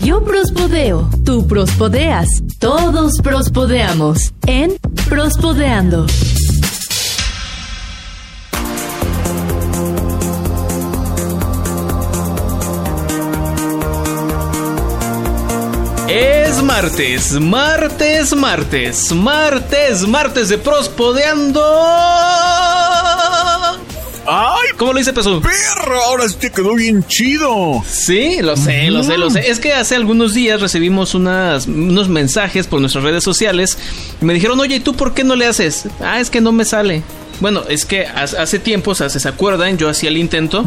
Yo 0.00 0.22
prospodeo, 0.24 1.08
tú 1.24 1.46
prospodeas, 1.46 2.28
todos 2.60 3.20
prospodeamos 3.22 4.32
en 4.46 4.76
Prospodeando. 5.08 6.06
Es 16.08 16.62
martes, 16.62 17.32
martes, 17.40 18.34
martes, 18.34 19.12
martes, 19.12 20.06
martes 20.06 20.48
de 20.48 20.58
Prospodeando. 20.58 22.35
¡Ay! 24.28 24.68
¿Cómo 24.76 24.92
lo 24.92 24.98
dice 24.98 25.12
Peso? 25.12 25.40
¡Perro! 25.40 26.00
Ahora 26.02 26.28
sí 26.28 26.36
te 26.38 26.50
quedó 26.50 26.74
bien 26.74 27.04
chido. 27.06 27.82
Sí, 27.88 28.38
lo 28.40 28.56
sé, 28.56 28.90
lo 28.90 29.02
sé, 29.02 29.18
lo 29.18 29.30
sé. 29.30 29.48
Es 29.50 29.60
que 29.60 29.72
hace 29.72 29.94
algunos 29.96 30.34
días 30.34 30.60
recibimos 30.60 31.14
unas, 31.14 31.66
unos 31.66 32.08
mensajes 32.08 32.66
por 32.66 32.80
nuestras 32.80 33.04
redes 33.04 33.24
sociales 33.24 33.78
y 34.20 34.24
me 34.24 34.34
dijeron, 34.34 34.58
oye, 34.60 34.76
¿y 34.76 34.80
tú 34.80 34.94
por 34.94 35.14
qué 35.14 35.24
no 35.24 35.36
le 35.36 35.46
haces? 35.46 35.84
Ah, 36.00 36.20
es 36.20 36.30
que 36.30 36.40
no 36.40 36.52
me 36.52 36.64
sale. 36.64 37.02
Bueno, 37.40 37.62
es 37.68 37.84
que 37.84 38.06
hace 38.06 38.58
tiempo, 38.58 38.92
o 38.92 38.94
sea, 38.94 39.08
se 39.08 39.28
acuerdan, 39.28 39.76
yo 39.78 39.88
hacía 39.88 40.08
el 40.08 40.16
intento, 40.16 40.64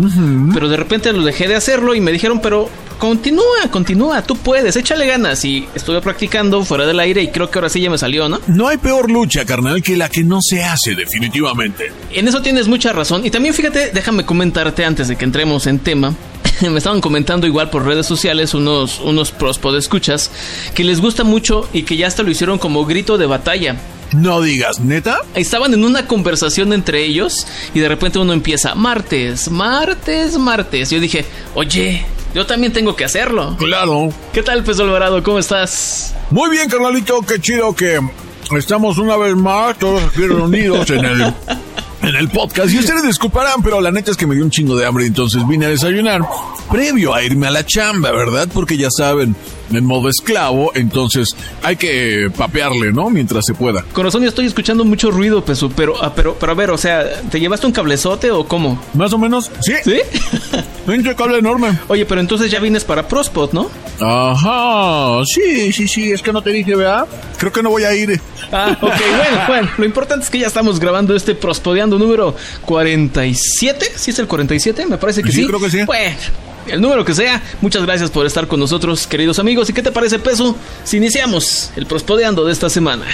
pero 0.53 0.70
de 0.70 0.78
repente 0.78 1.12
lo 1.14 1.23
dejé 1.23 1.48
de 1.48 1.56
hacerlo 1.56 1.95
y 1.95 2.02
me 2.02 2.12
dijeron, 2.12 2.39
pero 2.42 2.70
continúa, 3.00 3.72
continúa, 3.72 4.22
tú 4.22 4.36
puedes, 4.36 4.75
échale 4.75 5.08
ganas. 5.08 5.44
Y 5.45 5.67
estuve 5.73 6.02
practicando 6.02 6.64
fuera 6.64 6.86
del 6.86 7.00
aire 7.00 7.23
y 7.23 7.30
creo 7.30 7.50
que 7.50 7.58
ahora 7.58 7.70
sí 7.70 7.81
ya 7.81 7.90
me 7.90 7.97
salió, 7.97 8.30
¿no? 8.30 8.40
No 8.47 8.67
hay 8.67 8.78
peor 8.78 9.09
lucha, 9.09 9.45
carnal, 9.45 9.81
que 9.81 9.97
la 9.97 10.09
que 10.09 10.23
no 10.23 10.40
se 10.42 10.64
hace, 10.64 10.94
definitivamente. 10.95 11.92
En 12.12 12.28
eso 12.28 12.42
tienes 12.42 12.67
mucha 12.67 12.94
razón. 12.94 13.25
Y 13.25 13.31
también 13.31 13.53
fíjate, 13.53 13.92
déjame 13.94 14.25
comentarte 14.25 14.86
antes 14.86 15.08
de 15.08 15.16
que 15.16 15.25
entremos 15.25 15.66
en 15.66 15.80
tema. 15.80 16.14
me 16.70 16.78
estaban 16.78 17.02
comentando 17.02 17.48
igual 17.48 17.70
por 17.70 17.86
redes 17.86 18.06
sociales 18.06 18.54
unos, 18.54 19.00
unos 19.00 19.32
pros 19.32 19.60
escuchas 19.78 20.32
que 20.74 20.84
les 20.84 21.02
gusta 21.02 21.24
mucho 21.24 21.68
y 21.74 21.84
que 21.84 21.98
ya 21.98 22.08
hasta 22.08 22.24
lo 22.24 22.32
hicieron 22.32 22.58
como 22.58 22.86
grito 22.86 23.18
de 23.18 23.26
batalla. 23.26 23.78
No 24.14 24.42
digas, 24.42 24.80
¿neta? 24.80 25.20
Estaban 25.36 25.74
en 25.74 25.84
una 25.84 26.08
conversación 26.08 26.74
entre 26.74 27.04
ellos 27.04 27.46
y 27.76 27.80
de 27.80 27.88
repente 27.88 28.18
uno 28.18 28.34
empieza, 28.34 28.74
martes, 28.74 29.52
martes, 29.52 30.38
martes. 30.38 30.90
Yo 30.90 31.00
dije, 31.00 31.26
oye, 31.54 32.04
yo 32.34 32.46
también 32.46 32.74
tengo 32.74 32.96
que 32.96 33.06
hacerlo. 33.06 33.56
Claro. 33.58 34.12
¿Qué 34.34 34.42
tal, 34.42 34.64
Peso 34.64 34.84
Alvarado? 34.84 35.22
¿Cómo 35.22 35.38
estás? 35.38 36.16
Muy 36.31 36.50
bien, 36.50 36.69
carnalito, 36.69 37.22
qué 37.22 37.40
chido 37.40 37.75
que 37.75 38.00
estamos 38.58 38.98
una 38.98 39.16
vez 39.16 39.36
más 39.36 39.78
todos 39.78 40.02
aquí 40.03 40.25
reunidos 40.25 40.90
en 40.90 41.06
el 41.06 41.34
en 42.09 42.16
el 42.16 42.30
podcast. 42.30 42.72
Y 42.72 42.80
ustedes 42.80 43.03
disculparán, 43.03 43.62
pero 43.62 43.80
la 43.81 43.92
neta 43.92 44.12
es 44.12 44.18
que 44.18 44.28
me 44.28 44.36
dio 44.36 44.44
un 44.44 44.52
chingo 44.52 44.75
de 44.75 44.86
hambre, 44.86 45.06
entonces 45.06 45.47
vine 45.47 45.68
a 45.68 45.70
desayunar 45.70 46.22
previo 46.70 47.14
a 47.14 47.24
irme 47.24 47.47
a 47.47 47.52
la 47.52 47.66
chamba, 47.66 48.12
¿verdad? 48.12 48.50
Porque 48.53 48.78
ya 48.78 48.90
saben, 48.90 49.36
en 49.72 49.85
modo 49.85 50.09
esclavo, 50.09 50.72
entonces 50.75 51.30
hay 51.63 51.75
que 51.75 52.31
papearle, 52.35 52.91
¿no? 52.91 53.09
Mientras 53.09 53.46
se 53.46 53.53
pueda. 53.53 53.84
Con 53.94 54.06
razón, 54.06 54.24
yo 54.24 54.30
estoy 54.30 54.46
escuchando 54.46 54.85
mucho 54.85 55.12
ruido, 55.12 55.44
Peso, 55.44 55.72
pero, 55.75 55.96
ah, 56.02 56.13
pero, 56.16 56.35
pero 56.40 56.52
a 56.52 56.56
ver, 56.56 56.72
o 56.72 56.78
sea, 56.78 57.22
¿te 57.30 57.40
llevaste 57.40 57.68
un 57.68 57.74
cablezote 57.74 58.31
o 58.31 58.47
cómo? 58.47 58.81
Más 58.94 59.13
o 59.13 59.18
menos, 59.18 59.52
sí. 59.62 59.74
¿Sí? 59.84 60.00
Un 60.88 61.03
cable 61.03 61.38
enorme. 61.38 61.78
Oye, 61.88 62.03
pero 62.06 62.19
entonces 62.19 62.50
ya 62.50 62.59
vienes 62.59 62.84
para 62.84 63.07
Prospot, 63.07 63.53
¿no? 63.53 63.69
Ajá, 64.00 65.24
sí, 65.25 65.72
sí, 65.72 65.88
sí, 65.88 66.12
es 66.12 66.22
que 66.24 66.34
no 66.34 66.41
te 66.41 66.51
dije, 66.51 66.75
¿verdad? 66.75 67.06
Creo 67.38 67.51
que 67.51 67.62
no 67.62 67.69
voy 67.69 67.84
a 67.84 67.94
ir. 67.94 68.19
Ah, 68.51 68.75
ok, 68.81 68.81
bueno, 69.18 69.41
bueno, 69.47 69.69
lo 69.78 69.86
importante 69.86 70.24
es 70.25 70.31
que 70.31 70.40
ya 70.40 70.47
estamos 70.47 70.80
grabando 70.80 71.16
este 71.16 71.36
Prospodeando 71.36 72.00
número 72.00 72.36
47, 72.66 73.86
¿sí 73.96 74.12
es 74.12 74.19
el 74.19 74.28
47? 74.28 74.88
Me 74.88 74.97
parece 74.97 75.22
que 75.22 75.31
sí. 75.31 75.41
Sí, 75.41 75.47
creo 75.47 75.59
que 75.59 75.69
sí. 75.69 75.84
Bueno, 75.84 76.16
el 76.72 76.81
número 76.81 77.03
que 77.06 77.13
sea, 77.13 77.41
muchas 77.62 77.84
gracias 77.84 78.12
por 78.12 78.25
estar 78.25 78.47
con 78.47 78.59
nosotros, 78.59 79.07
queridos 79.07 79.40
amigos. 79.40 79.69
¿Y 79.69 79.74
qué 79.74 79.81
te 79.81 79.91
parece, 79.91 80.19
Peso, 80.19 80.56
si 80.84 80.97
iniciamos 80.97 81.72
el 81.75 81.85
Prospodeando 81.85 82.46
de 82.46 82.53
esta 82.53 82.69
semana? 82.69 83.06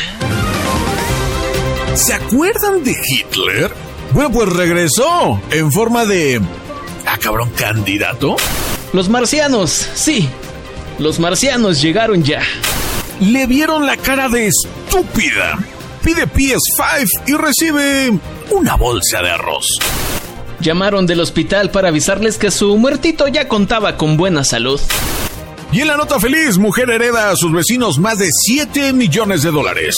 ¿Se 1.95 2.13
acuerdan 2.13 2.83
de 2.83 2.91
Hitler? 2.91 3.71
Bueno, 4.11 4.31
pues 4.31 4.49
regresó 4.49 5.41
en 5.51 5.71
forma 5.71 6.05
de... 6.05 6.41
Ah, 7.05 7.17
cabrón, 7.21 7.49
candidato. 7.55 8.35
Los 8.93 9.09
marcianos, 9.09 9.89
sí. 9.93 10.29
Los 10.99 11.19
marcianos 11.19 11.81
llegaron 11.81 12.23
ya. 12.23 12.41
Le 13.19 13.45
vieron 13.47 13.85
la 13.85 13.97
cara 13.97 14.29
de 14.29 14.47
estúpida. 14.47 15.57
Pide 16.03 16.27
PS5 16.27 17.07
y 17.27 17.33
recibe 17.33 18.19
una 18.51 18.75
bolsa 18.75 19.21
de 19.21 19.31
arroz. 19.31 19.67
Llamaron 20.59 21.05
del 21.05 21.19
hospital 21.19 21.71
para 21.71 21.89
avisarles 21.89 22.37
que 22.37 22.51
su 22.51 22.77
muertito 22.77 23.27
ya 23.27 23.47
contaba 23.47 23.97
con 23.97 24.17
buena 24.17 24.43
salud. 24.43 24.79
Y 25.71 25.81
en 25.81 25.87
la 25.87 25.97
nota 25.97 26.19
feliz, 26.19 26.57
mujer 26.57 26.89
hereda 26.89 27.31
a 27.31 27.35
sus 27.35 27.51
vecinos 27.51 27.99
más 27.99 28.19
de 28.19 28.29
7 28.31 28.93
millones 28.93 29.43
de 29.43 29.51
dólares. 29.51 29.95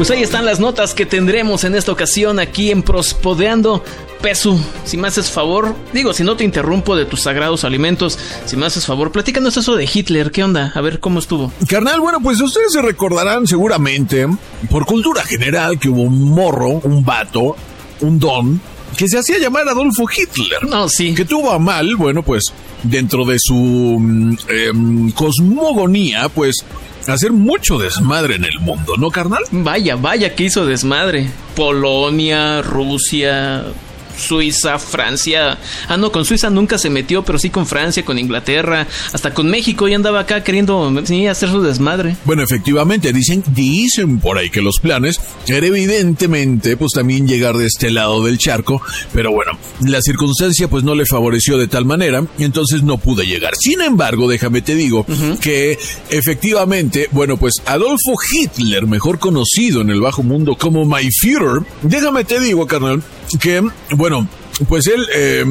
Pues 0.00 0.10
ahí 0.10 0.22
están 0.22 0.46
las 0.46 0.60
notas 0.60 0.94
que 0.94 1.04
tendremos 1.04 1.62
en 1.64 1.74
esta 1.74 1.92
ocasión 1.92 2.38
aquí 2.38 2.70
en 2.70 2.82
Prospodeando. 2.82 3.84
Pesu, 4.22 4.58
si 4.86 4.96
me 4.96 5.08
haces 5.08 5.30
favor, 5.30 5.76
digo, 5.92 6.14
si 6.14 6.24
no 6.24 6.38
te 6.38 6.44
interrumpo 6.44 6.96
de 6.96 7.04
tus 7.04 7.20
sagrados 7.20 7.64
alimentos, 7.64 8.18
si 8.46 8.56
me 8.56 8.64
haces 8.64 8.86
favor, 8.86 9.12
platícanos 9.12 9.58
eso 9.58 9.76
de 9.76 9.86
Hitler, 9.92 10.30
¿qué 10.30 10.42
onda? 10.42 10.72
A 10.74 10.80
ver 10.80 11.00
cómo 11.00 11.18
estuvo. 11.18 11.52
Carnal, 11.68 12.00
bueno, 12.00 12.18
pues 12.22 12.40
ustedes 12.40 12.72
se 12.72 12.80
recordarán 12.80 13.46
seguramente, 13.46 14.26
por 14.70 14.86
cultura 14.86 15.22
general, 15.22 15.78
que 15.78 15.90
hubo 15.90 16.00
un 16.00 16.30
morro, 16.30 16.80
un 16.82 17.04
vato, 17.04 17.54
un 18.00 18.18
don, 18.18 18.58
que 18.96 19.06
se 19.06 19.18
hacía 19.18 19.38
llamar 19.38 19.68
Adolfo 19.68 20.06
Hitler. 20.08 20.66
No, 20.66 20.88
sí. 20.88 21.14
Que 21.14 21.26
tuvo 21.26 21.50
a 21.50 21.58
mal, 21.58 21.96
bueno, 21.96 22.22
pues 22.22 22.44
dentro 22.84 23.26
de 23.26 23.36
su 23.38 23.54
mm, 24.00 24.36
em, 24.48 25.10
cosmogonía, 25.12 26.30
pues 26.30 26.64
hacer 27.06 27.32
mucho 27.32 27.78
desmadre 27.78 28.36
en 28.36 28.44
el 28.44 28.58
mundo, 28.60 28.96
¿no, 28.96 29.10
carnal? 29.10 29.42
Vaya, 29.50 29.96
vaya 29.96 30.34
que 30.34 30.44
hizo 30.44 30.66
desmadre. 30.66 31.30
Polonia, 31.56 32.62
Rusia, 32.62 33.64
Suiza, 34.16 34.78
Francia. 34.78 35.58
Ah, 35.88 35.96
no, 35.96 36.12
con 36.12 36.24
Suiza 36.24 36.50
nunca 36.50 36.78
se 36.78 36.90
metió, 36.90 37.24
pero 37.24 37.38
sí 37.38 37.50
con 37.50 37.66
Francia, 37.66 38.04
con 38.04 38.18
Inglaterra, 38.18 38.86
hasta 39.12 39.32
con 39.32 39.50
México 39.50 39.88
y 39.88 39.94
andaba 39.94 40.20
acá 40.20 40.42
queriendo 40.42 40.92
sí, 41.04 41.26
hacer 41.26 41.50
su 41.50 41.62
desmadre. 41.62 42.16
Bueno, 42.24 42.42
efectivamente, 42.42 43.12
dicen, 43.12 43.42
dicen 43.48 44.20
por 44.20 44.38
ahí 44.38 44.50
que 44.50 44.62
los 44.62 44.78
planes 44.80 45.20
era 45.46 45.66
evidentemente 45.66 46.76
pues 46.76 46.92
también 46.92 47.26
llegar 47.26 47.56
de 47.56 47.66
este 47.66 47.90
lado 47.90 48.24
del 48.24 48.38
charco, 48.38 48.82
pero 49.12 49.32
bueno, 49.32 49.52
la 49.86 50.00
circunstancia 50.02 50.68
pues 50.68 50.84
no 50.84 50.94
le 50.94 51.06
favoreció 51.06 51.58
de 51.58 51.68
tal 51.68 51.84
manera, 51.84 52.24
y 52.38 52.44
entonces 52.44 52.82
no 52.82 52.98
pude 52.98 53.26
llegar. 53.26 53.54
Sin 53.58 53.80
embargo, 53.80 54.28
déjame 54.28 54.62
te 54.62 54.74
digo 54.74 55.06
que 55.40 55.78
efectivamente, 56.10 57.08
bueno, 57.12 57.36
pues 57.36 57.54
Adolfo 57.66 58.14
Hitler, 58.32 58.86
mejor 58.86 59.18
conocido 59.18 59.80
en 59.80 59.90
el 59.90 60.00
bajo 60.00 60.22
mundo 60.22 60.56
como 60.56 60.84
My 60.84 61.08
Führer, 61.10 61.62
déjame 61.82 62.24
te 62.24 62.40
digo, 62.40 62.66
carnal, 62.66 63.02
que, 63.40 63.62
bueno, 64.00 64.26
pues 64.66 64.86
él 64.86 65.06
eh, 65.14 65.44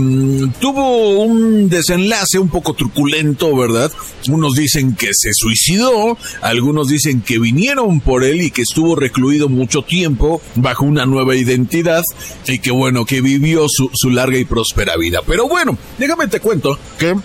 tuvo 0.60 1.19
un 1.19 1.69
desenlace 1.69 2.40
un 2.40 2.50
poco 2.50 2.74
truculento, 2.74 3.56
¿verdad? 3.56 3.92
Unos 4.28 4.56
dicen 4.56 4.96
que 4.96 5.10
se 5.13 5.30
suicidó, 5.34 6.18
algunos 6.42 6.88
dicen 6.88 7.22
que 7.22 7.38
vinieron 7.38 8.00
por 8.00 8.24
él 8.24 8.42
y 8.42 8.50
que 8.50 8.63
estuvo 8.63 8.96
recluido 8.96 9.50
mucho 9.50 9.84
tiempo 9.84 10.42
bajo 10.56 10.84
una 10.84 11.06
nueva 11.06 11.36
identidad 11.36 12.01
y 12.48 12.57
que 12.57 12.72
bueno, 12.72 13.06
que 13.06 13.22
vivió 13.22 13.68
su, 13.69 13.92
su 13.94 14.10
larga 14.10 14.40
y 14.40 14.46
próspera 14.46 14.98
vida. 14.98 15.19
Pero 15.28 15.48
bueno, 15.48 15.78
déjame 16.00 16.28
te 16.28 16.40
cuento 16.40 16.80
que 16.98 17.16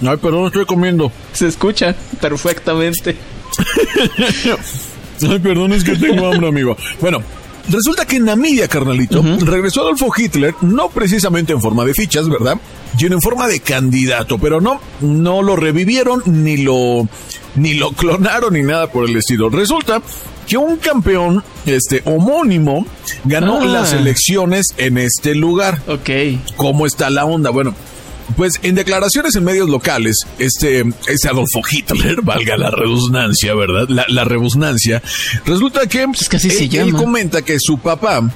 Ay, 0.00 0.16
perdón, 0.16 0.46
estoy 0.46 0.64
comiendo. 0.64 1.12
Se 1.34 1.46
escucha 1.46 1.94
perfectamente. 2.22 3.16
Ay, 5.28 5.38
perdón, 5.40 5.74
es 5.74 5.84
que 5.84 5.94
tengo 5.96 6.26
hambre, 6.26 6.48
amigo. 6.48 6.74
Bueno, 7.02 7.22
resulta 7.70 8.04
que 8.06 8.16
en 8.16 8.24
Namibia, 8.26 8.68
carnalito, 8.68 9.22
regresó 9.40 9.82
Adolfo 9.82 10.08
Hitler, 10.16 10.54
no 10.62 10.88
precisamente 10.88 11.52
en 11.52 11.60
forma 11.60 11.84
de 11.84 11.94
fichas, 11.94 12.28
¿verdad? 12.28 12.56
Sino 12.98 13.14
en 13.16 13.20
forma 13.22 13.46
de 13.48 13.60
candidato, 13.60 14.38
pero 14.38 14.60
no, 14.60 14.80
no 15.00 15.42
lo 15.42 15.56
revivieron, 15.56 16.22
ni 16.26 16.56
lo, 16.58 17.08
ni 17.56 17.74
lo 17.74 17.92
clonaron, 17.92 18.54
ni 18.54 18.62
nada 18.62 18.90
por 18.90 19.08
el 19.08 19.16
estilo. 19.16 19.48
Resulta 19.50 20.00
que 20.46 20.56
un 20.56 20.76
campeón, 20.76 21.42
este, 21.66 22.02
homónimo, 22.04 22.86
ganó 23.24 23.58
Ah. 23.60 23.64
las 23.66 23.92
elecciones 23.92 24.66
en 24.78 24.96
este 24.98 25.34
lugar. 25.34 25.82
Ok. 25.88 26.10
¿Cómo 26.56 26.86
está 26.86 27.10
la 27.10 27.24
onda? 27.24 27.50
Bueno, 27.50 27.74
pues 28.36 28.54
en 28.62 28.74
declaraciones 28.74 29.36
en 29.36 29.44
medios 29.44 29.68
locales, 29.68 30.16
este, 30.38 30.84
ese 31.06 31.28
Adolfo 31.28 31.60
Hitler, 31.70 32.20
valga 32.22 32.56
la 32.56 32.70
redundancia, 32.70 33.54
¿verdad? 33.54 33.86
La, 33.88 34.04
la 34.08 34.24
rebusnancia, 34.24 35.02
resulta 35.44 35.86
que, 35.86 36.06
Pues 36.06 36.28
que 36.28 36.36
así 36.36 36.50
se 36.50 36.64
él, 36.64 36.70
llama. 36.70 36.88
él 36.88 36.94
comenta 36.96 37.42
que 37.42 37.58
su 37.60 37.78
papá 37.78 38.28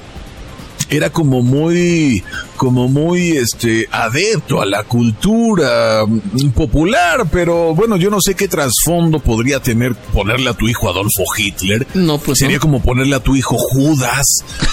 era 0.88 1.10
como 1.10 1.40
muy, 1.42 2.22
como 2.56 2.88
muy, 2.88 3.32
este, 3.36 3.86
adepto 3.92 4.60
a 4.60 4.66
la 4.66 4.82
cultura 4.82 6.04
mm, 6.06 6.48
popular, 6.50 7.26
pero 7.30 7.74
bueno, 7.76 7.96
yo 7.96 8.10
no 8.10 8.20
sé 8.20 8.34
qué 8.34 8.48
trasfondo 8.48 9.20
podría 9.20 9.60
tener 9.60 9.94
ponerle 9.94 10.50
a 10.50 10.54
tu 10.54 10.66
hijo 10.68 10.88
Adolfo 10.88 11.22
Hitler. 11.36 11.86
No, 11.94 12.18
pues 12.18 12.38
Sería 12.38 12.56
no. 12.56 12.62
como 12.62 12.82
ponerle 12.82 13.14
a 13.14 13.20
tu 13.20 13.36
hijo 13.36 13.56
Judas, 13.56 14.26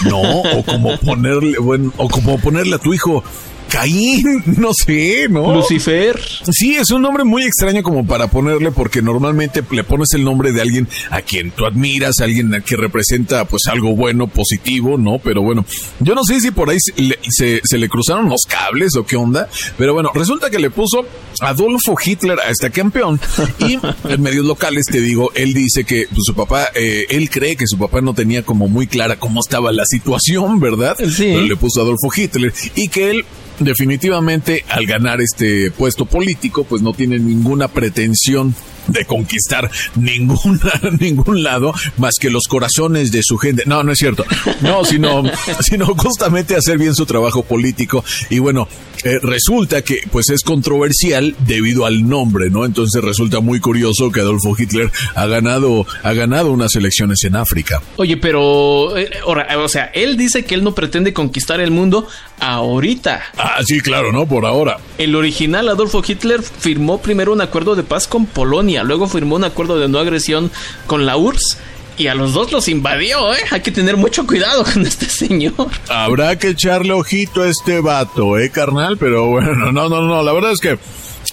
¿no? 0.06 0.20
O 0.22 0.64
como 0.66 0.98
ponerle, 1.02 1.60
bueno, 1.60 1.94
o 1.98 2.08
como 2.08 2.40
ponerle 2.40 2.76
a 2.76 2.80
tu 2.80 2.94
hijo 2.96 3.24
Caín, 3.68 4.44
no 4.58 4.72
sé, 4.74 5.28
¿no? 5.30 5.56
Lucifer. 5.56 6.20
Sí, 6.52 6.76
es 6.76 6.90
un 6.92 7.02
nombre 7.02 7.24
muy 7.24 7.44
extraño 7.44 7.84
como 7.84 8.06
para 8.06 8.28
ponerle 8.28 8.72
porque 8.72 9.02
normalmente 9.02 9.64
le 9.72 9.84
pones 9.84 10.10
el 10.14 10.24
nombre 10.24 10.52
de 10.52 10.62
alguien 10.62 10.88
a 11.10 11.22
quien 11.22 11.52
tú 11.52 11.66
admiras, 11.66 12.20
alguien 12.22 12.52
que 12.66 12.76
representa 12.76 13.46
pues 13.46 13.64
algo 13.68 13.96
bueno, 13.96 14.28
positivo, 14.28 14.98
¿no? 14.98 15.20
Pero 15.20 15.42
bueno, 15.42 15.66
yo 16.00 16.16
no 16.16 16.24
sé 16.24 16.40
si 16.42 16.52
por 16.52 16.70
ahí 16.70 16.78
se 16.80 17.02
le, 17.02 17.20
se- 17.30 17.62
se 17.64 17.78
le 17.78 17.90
cruzaron 17.90 18.30
los 18.30 18.42
cables 18.48 18.96
o 18.96 19.06
qué 19.06 19.16
onda, 19.16 19.50
pero 19.78 19.94
bueno, 19.94 20.12
resulta 20.14 20.50
que 20.50 20.60
le 20.60 20.70
puso 20.70 21.06
Adolfo 21.42 21.96
Hitler 22.04 22.40
a 22.40 22.50
este 22.50 22.72
campeón 22.72 23.20
y 23.60 23.78
en 24.10 24.22
medios 24.22 24.46
locales 24.46 24.86
te 24.86 25.02
digo, 25.02 25.32
él 25.36 25.54
dice 25.54 25.84
que 25.84 26.08
pues, 26.10 26.22
su 26.26 26.34
papá, 26.36 26.68
eh, 26.76 27.06
él 27.10 27.30
cree 27.30 27.56
que 27.56 27.68
su 27.68 27.78
papá 27.78 28.02
no 28.02 28.14
tenía 28.14 28.44
como 28.44 28.68
muy 28.68 28.88
clara 28.88 29.18
cómo 29.20 29.40
estaba 29.42 29.72
la 29.72 29.84
situación, 29.86 30.60
¿verdad? 30.60 30.96
Sí. 31.00 31.32
Pero 31.34 31.42
le 31.42 31.56
puso 31.56 31.82
Adolfo 31.82 32.10
Hitler 32.16 32.54
y 32.76 32.88
que 32.88 33.12
él 33.12 33.26
definitivamente 33.60 34.64
al 34.70 34.86
ganar 34.86 35.22
este 35.22 35.72
puesto 35.72 36.06
político 36.06 36.64
pues 36.64 36.82
no 36.82 36.94
tiene 36.94 37.20
ninguna 37.20 37.68
pretensión 37.68 38.56
de 38.88 39.06
conquistar 39.06 39.70
ninguna, 39.96 40.72
ningún 41.00 41.44
lado 41.44 41.74
más 41.98 42.16
que 42.20 42.30
los 42.30 42.44
corazones 42.48 43.12
de 43.12 43.22
su 43.24 43.38
gente. 43.38 43.64
No, 43.66 43.84
no 43.84 43.92
es 43.92 44.00
cierto. 44.00 44.26
No, 44.62 44.84
sino, 44.86 45.24
sino 45.60 45.86
justamente 45.88 46.56
hacer 46.56 46.78
bien 46.78 46.96
su 46.96 47.06
trabajo 47.06 47.44
político. 47.44 48.04
Y 48.30 48.40
bueno, 48.40 48.68
eh, 49.04 49.20
resulta 49.22 49.82
que 49.84 50.02
pues 50.12 50.30
es 50.30 50.44
controversial 50.44 51.36
debido 51.40 51.86
al 51.86 52.08
nombre, 52.08 52.50
¿no? 52.50 52.66
Entonces 52.66 53.04
resulta 53.04 53.40
muy 53.40 53.60
curioso 53.60 54.12
que 54.12 54.22
Adolfo 54.22 54.56
Hitler 54.58 54.92
ha 55.16 55.26
ganado, 55.28 55.86
ha 56.04 56.14
ganado 56.14 56.52
unas 56.52 56.76
elecciones 56.76 57.24
en 57.24 57.36
África. 57.36 57.82
Oye, 57.98 58.18
pero, 58.18 58.98
eh, 58.98 59.10
ahora, 59.26 59.48
o 59.58 59.70
sea, 59.70 59.86
él 59.94 60.18
dice 60.18 60.46
que 60.46 60.56
él 60.56 60.64
no 60.64 60.74
pretende 60.74 61.14
conquistar 61.14 61.60
el 61.60 61.72
mundo 61.72 62.08
ahorita. 62.40 63.22
Ah, 63.38 63.60
sí, 63.66 63.82
claro, 63.82 64.12
¿no? 64.12 64.28
Por 64.28 64.46
ahora. 64.46 64.78
El 64.98 65.16
original 65.16 65.70
Adolfo 65.70 66.04
Hitler 66.06 66.42
firmó 66.42 67.02
primero 67.02 67.34
un 67.34 67.42
acuerdo 67.42 67.76
de 67.76 67.84
paz 67.84 68.08
con 68.08 68.26
Polonia, 68.26 68.84
luego 68.84 69.08
firmó 69.08 69.36
un 69.36 69.44
acuerdo 69.44 69.80
de 69.80 69.88
no 69.88 70.00
agresión 70.00 70.52
con 70.86 71.06
la 71.06 71.18
URSS 71.18 71.58
y 71.98 72.08
a 72.08 72.16
los 72.16 72.34
dos 72.34 72.52
los 72.52 72.68
invadió, 72.68 73.34
¿eh? 73.34 73.40
Hay 73.50 73.62
que 73.62 73.72
tener 73.72 73.98
mucho 73.98 74.26
cuidado 74.28 74.64
con 74.64 74.86
este 74.86 75.08
señor. 75.08 75.68
Habrá 75.90 76.38
que 76.38 76.50
echarle 76.50 76.94
ojito 76.94 77.42
a 77.42 77.48
este 77.48 77.82
vato, 77.82 78.38
eh, 78.38 78.52
carnal, 78.52 78.98
pero 78.98 79.28
bueno, 79.28 79.72
no, 79.72 79.90
no, 79.90 80.02
no, 80.02 80.22
la 80.22 80.32
verdad 80.32 80.52
es 80.52 80.60
que, 80.60 80.78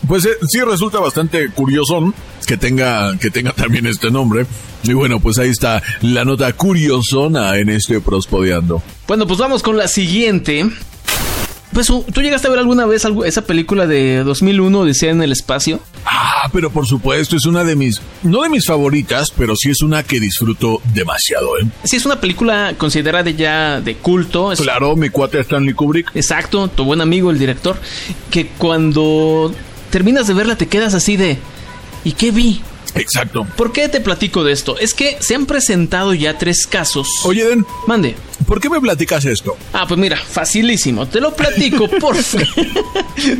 pues 0.08 0.24
eh, 0.24 0.30
sí 0.48 0.60
resulta 0.62 0.98
bastante 1.00 1.50
curioso 1.50 2.12
que 2.46 2.56
tenga, 2.56 3.16
que 3.18 3.30
tenga 3.30 3.52
también 3.52 3.86
este 3.86 4.10
nombre. 4.10 4.46
Y 4.82 4.92
bueno, 4.92 5.20
pues 5.20 5.38
ahí 5.38 5.48
está 5.48 5.82
la 6.02 6.24
nota 6.24 6.52
curiosona 6.52 7.56
en 7.58 7.70
este 7.70 8.00
prospodeando. 8.00 8.82
Bueno, 9.06 9.26
pues 9.26 9.38
vamos 9.38 9.62
con 9.62 9.76
la 9.76 9.88
siguiente. 9.88 10.66
Pues, 11.74 11.88
¿tú 11.88 12.22
llegaste 12.22 12.46
a 12.46 12.50
ver 12.50 12.60
alguna 12.60 12.86
vez 12.86 13.04
algo- 13.04 13.24
esa 13.24 13.42
película 13.42 13.86
de 13.86 14.22
2001, 14.24 14.80
Odisea 14.80 15.10
en 15.10 15.22
el 15.22 15.32
espacio? 15.32 15.80
Ah, 16.06 16.48
pero 16.52 16.70
por 16.70 16.86
supuesto 16.86 17.36
es 17.36 17.44
una 17.46 17.64
de 17.64 17.74
mis, 17.76 18.00
no 18.22 18.42
de 18.42 18.48
mis 18.48 18.64
favoritas, 18.66 19.28
pero 19.36 19.56
sí 19.56 19.70
es 19.70 19.82
una 19.82 20.02
que 20.04 20.20
disfruto 20.20 20.80
demasiado, 20.94 21.58
eh. 21.58 21.66
Sí, 21.84 21.96
es 21.96 22.06
una 22.06 22.20
película 22.20 22.74
considerada 22.78 23.28
ya 23.30 23.80
de 23.80 23.96
culto. 23.96 24.52
Es 24.52 24.60
Claro, 24.60 24.94
mi 24.96 25.08
cuate 25.10 25.40
Stanley 25.40 25.74
Kubrick. 25.74 26.12
Exacto, 26.14 26.68
tu 26.68 26.84
buen 26.84 27.00
amigo, 27.00 27.30
el 27.30 27.38
director, 27.38 27.76
que 28.30 28.46
cuando 28.48 29.52
terminas 29.90 30.26
de 30.26 30.34
verla 30.34 30.56
te 30.56 30.66
quedas 30.68 30.94
así 30.94 31.16
de... 31.16 31.38
¿Y 32.04 32.12
qué 32.12 32.30
vi? 32.30 32.60
Exacto. 32.96 33.44
¿Por 33.56 33.72
qué 33.72 33.88
te 33.88 34.00
platico 34.00 34.44
de 34.44 34.52
esto? 34.52 34.78
Es 34.78 34.94
que 34.94 35.16
se 35.20 35.34
han 35.34 35.46
presentado 35.46 36.14
ya 36.14 36.38
tres 36.38 36.66
casos. 36.66 37.08
Oye, 37.24 37.44
Den, 37.44 37.66
Mande. 37.88 38.14
¿Por 38.54 38.60
qué 38.60 38.70
me 38.70 38.80
platicas 38.80 39.24
esto? 39.24 39.56
Ah, 39.72 39.84
pues 39.88 39.98
mira, 39.98 40.16
facilísimo. 40.16 41.06
Te 41.08 41.20
lo 41.20 41.34
platico 41.34 41.88
por... 42.00 42.16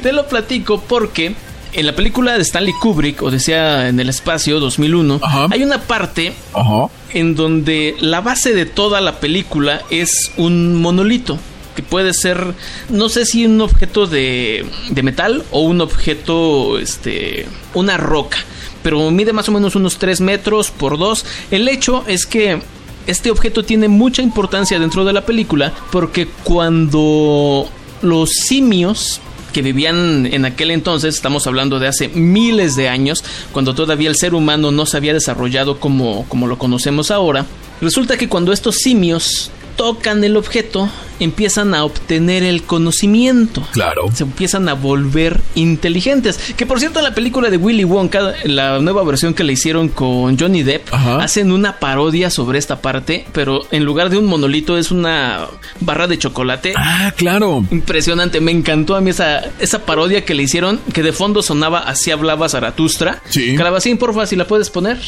te 0.02 0.12
lo 0.12 0.26
platico 0.26 0.80
porque 0.80 1.36
en 1.72 1.86
la 1.86 1.94
película 1.94 2.32
de 2.36 2.42
Stanley 2.42 2.72
Kubrick, 2.80 3.22
Odisea 3.22 3.88
en 3.90 4.00
el 4.00 4.08
espacio 4.08 4.58
2001, 4.58 5.20
Ajá. 5.22 5.46
hay 5.52 5.62
una 5.62 5.82
parte 5.82 6.32
Ajá. 6.52 6.88
en 7.12 7.36
donde 7.36 7.94
la 8.00 8.22
base 8.22 8.54
de 8.54 8.66
toda 8.66 9.00
la 9.00 9.20
película 9.20 9.82
es 9.88 10.32
un 10.36 10.74
monolito. 10.82 11.38
Que 11.76 11.84
puede 11.84 12.12
ser, 12.12 12.52
no 12.88 13.08
sé 13.08 13.24
si 13.24 13.46
un 13.46 13.60
objeto 13.60 14.08
de, 14.08 14.66
de 14.90 15.02
metal 15.04 15.44
o 15.52 15.60
un 15.60 15.80
objeto, 15.80 16.76
este, 16.80 17.46
una 17.72 17.98
roca. 17.98 18.38
Pero 18.82 19.12
mide 19.12 19.32
más 19.32 19.48
o 19.48 19.52
menos 19.52 19.76
unos 19.76 19.96
3 19.96 20.20
metros 20.22 20.72
por 20.72 20.98
2. 20.98 21.24
El 21.52 21.68
hecho 21.68 22.02
es 22.08 22.26
que 22.26 22.60
este 23.06 23.30
objeto 23.30 23.62
tiene 23.62 23.88
mucha 23.88 24.22
importancia 24.22 24.78
dentro 24.78 25.04
de 25.04 25.12
la 25.12 25.26
película 25.26 25.72
porque 25.90 26.28
cuando 26.44 27.68
los 28.02 28.30
simios 28.30 29.20
que 29.52 29.62
vivían 29.62 30.26
en 30.26 30.44
aquel 30.44 30.72
entonces, 30.72 31.14
estamos 31.14 31.46
hablando 31.46 31.78
de 31.78 31.86
hace 31.86 32.08
miles 32.08 32.74
de 32.74 32.88
años, 32.88 33.24
cuando 33.52 33.74
todavía 33.74 34.10
el 34.10 34.16
ser 34.16 34.34
humano 34.34 34.72
no 34.72 34.84
se 34.84 34.96
había 34.96 35.14
desarrollado 35.14 35.78
como, 35.78 36.26
como 36.28 36.48
lo 36.48 36.58
conocemos 36.58 37.12
ahora, 37.12 37.46
resulta 37.80 38.16
que 38.18 38.28
cuando 38.28 38.52
estos 38.52 38.76
simios 38.76 39.50
tocan 39.76 40.22
el 40.24 40.36
objeto, 40.36 40.88
empiezan 41.20 41.74
a 41.74 41.84
obtener 41.84 42.42
el 42.42 42.62
conocimiento. 42.62 43.66
Claro. 43.72 44.10
Se 44.14 44.24
empiezan 44.24 44.68
a 44.68 44.74
volver 44.74 45.40
inteligentes. 45.54 46.38
Que 46.56 46.66
por 46.66 46.80
cierto, 46.80 46.98
en 47.00 47.04
la 47.04 47.14
película 47.14 47.50
de 47.50 47.56
Willy 47.56 47.84
Wonka, 47.84 48.34
la 48.44 48.78
nueva 48.80 49.02
versión 49.04 49.34
que 49.34 49.44
le 49.44 49.52
hicieron 49.52 49.88
con 49.88 50.38
Johnny 50.38 50.62
Depp, 50.62 50.92
Ajá. 50.92 51.22
hacen 51.22 51.52
una 51.52 51.78
parodia 51.78 52.30
sobre 52.30 52.58
esta 52.58 52.80
parte, 52.80 53.26
pero 53.32 53.62
en 53.70 53.84
lugar 53.84 54.10
de 54.10 54.18
un 54.18 54.26
monolito 54.26 54.76
es 54.76 54.90
una 54.90 55.46
barra 55.80 56.06
de 56.06 56.18
chocolate. 56.18 56.74
Ah, 56.76 57.12
claro. 57.16 57.64
Impresionante, 57.70 58.40
me 58.40 58.52
encantó 58.52 58.96
a 58.96 59.00
mí 59.00 59.10
esa, 59.10 59.42
esa 59.58 59.84
parodia 59.84 60.24
que 60.24 60.34
le 60.34 60.42
hicieron, 60.44 60.80
que 60.92 61.02
de 61.02 61.12
fondo 61.12 61.42
sonaba 61.42 61.80
Así 61.80 62.10
hablaba 62.10 62.48
Zaratustra. 62.48 63.22
Sí. 63.28 63.54
Calabacín, 63.56 63.98
porfa, 63.98 64.26
si 64.26 64.36
la 64.36 64.46
puedes 64.46 64.70
poner. 64.70 64.98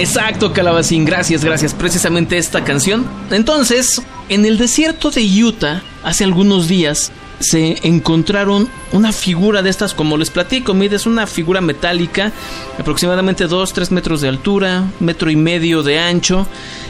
Exacto, 0.00 0.54
Calabacín, 0.54 1.04
gracias, 1.04 1.44
gracias. 1.44 1.74
Precisamente 1.74 2.38
esta 2.38 2.64
canción. 2.64 3.06
Entonces, 3.30 4.00
en 4.30 4.46
el 4.46 4.56
desierto 4.56 5.10
de 5.10 5.22
Utah, 5.44 5.82
hace 6.02 6.24
algunos 6.24 6.68
días, 6.68 7.12
se 7.38 7.86
encontraron 7.86 8.66
una 8.92 9.12
figura 9.12 9.60
de 9.60 9.68
estas, 9.68 9.92
como 9.92 10.16
les 10.16 10.30
platico, 10.30 10.72
mide, 10.72 10.96
es 10.96 11.04
una 11.04 11.26
figura 11.26 11.60
metálica, 11.60 12.32
aproximadamente 12.78 13.46
2-3 13.46 13.90
metros 13.90 14.22
de 14.22 14.28
altura, 14.28 14.90
metro 15.00 15.30
y 15.30 15.36
medio 15.36 15.82
de 15.82 15.98
ancho, 15.98 16.46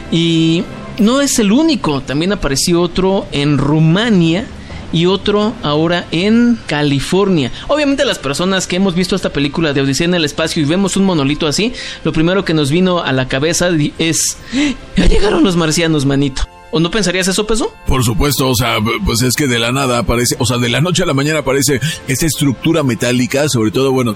y 0.09 0.63
no 0.97 1.19
es 1.19 1.37
el 1.39 1.51
único, 1.51 1.99
también 1.99 2.31
apareció 2.31 2.81
otro 2.81 3.27
en 3.33 3.57
Rumania 3.57 4.47
y 4.91 5.05
otro 5.05 5.53
ahora 5.63 6.05
en 6.11 6.59
California. 6.67 7.51
Obviamente 7.67 8.05
las 8.05 8.19
personas 8.19 8.67
que 8.67 8.75
hemos 8.77 8.95
visto 8.95 9.15
esta 9.15 9.31
película 9.31 9.73
de 9.73 9.81
Odisea 9.81 10.05
en 10.05 10.13
el 10.15 10.25
espacio 10.25 10.61
y 10.61 10.65
vemos 10.65 10.97
un 10.97 11.05
monolito 11.05 11.47
así, 11.47 11.73
lo 12.03 12.11
primero 12.13 12.45
que 12.45 12.53
nos 12.53 12.71
vino 12.71 12.99
a 13.01 13.11
la 13.11 13.27
cabeza 13.27 13.69
es, 13.97 14.37
"¡Ah! 14.53 14.73
ya 14.97 15.05
llegaron 15.07 15.43
los 15.43 15.55
marcianos, 15.55 16.05
manito. 16.05 16.43
¿O 16.73 16.79
no 16.79 16.89
pensarías 16.89 17.27
eso, 17.27 17.45
Peso? 17.45 17.73
Por 17.85 18.01
supuesto, 18.05 18.47
o 18.49 18.55
sea, 18.55 18.77
pues 19.05 19.21
es 19.23 19.33
que 19.35 19.45
de 19.45 19.59
la 19.59 19.73
nada 19.73 19.97
aparece, 19.99 20.37
o 20.39 20.45
sea, 20.45 20.57
de 20.57 20.69
la 20.69 20.79
noche 20.79 21.03
a 21.03 21.05
la 21.05 21.13
mañana 21.13 21.39
aparece 21.39 21.81
esta 22.07 22.25
estructura 22.25 22.81
metálica, 22.81 23.49
sobre 23.49 23.71
todo, 23.71 23.91
bueno, 23.91 24.15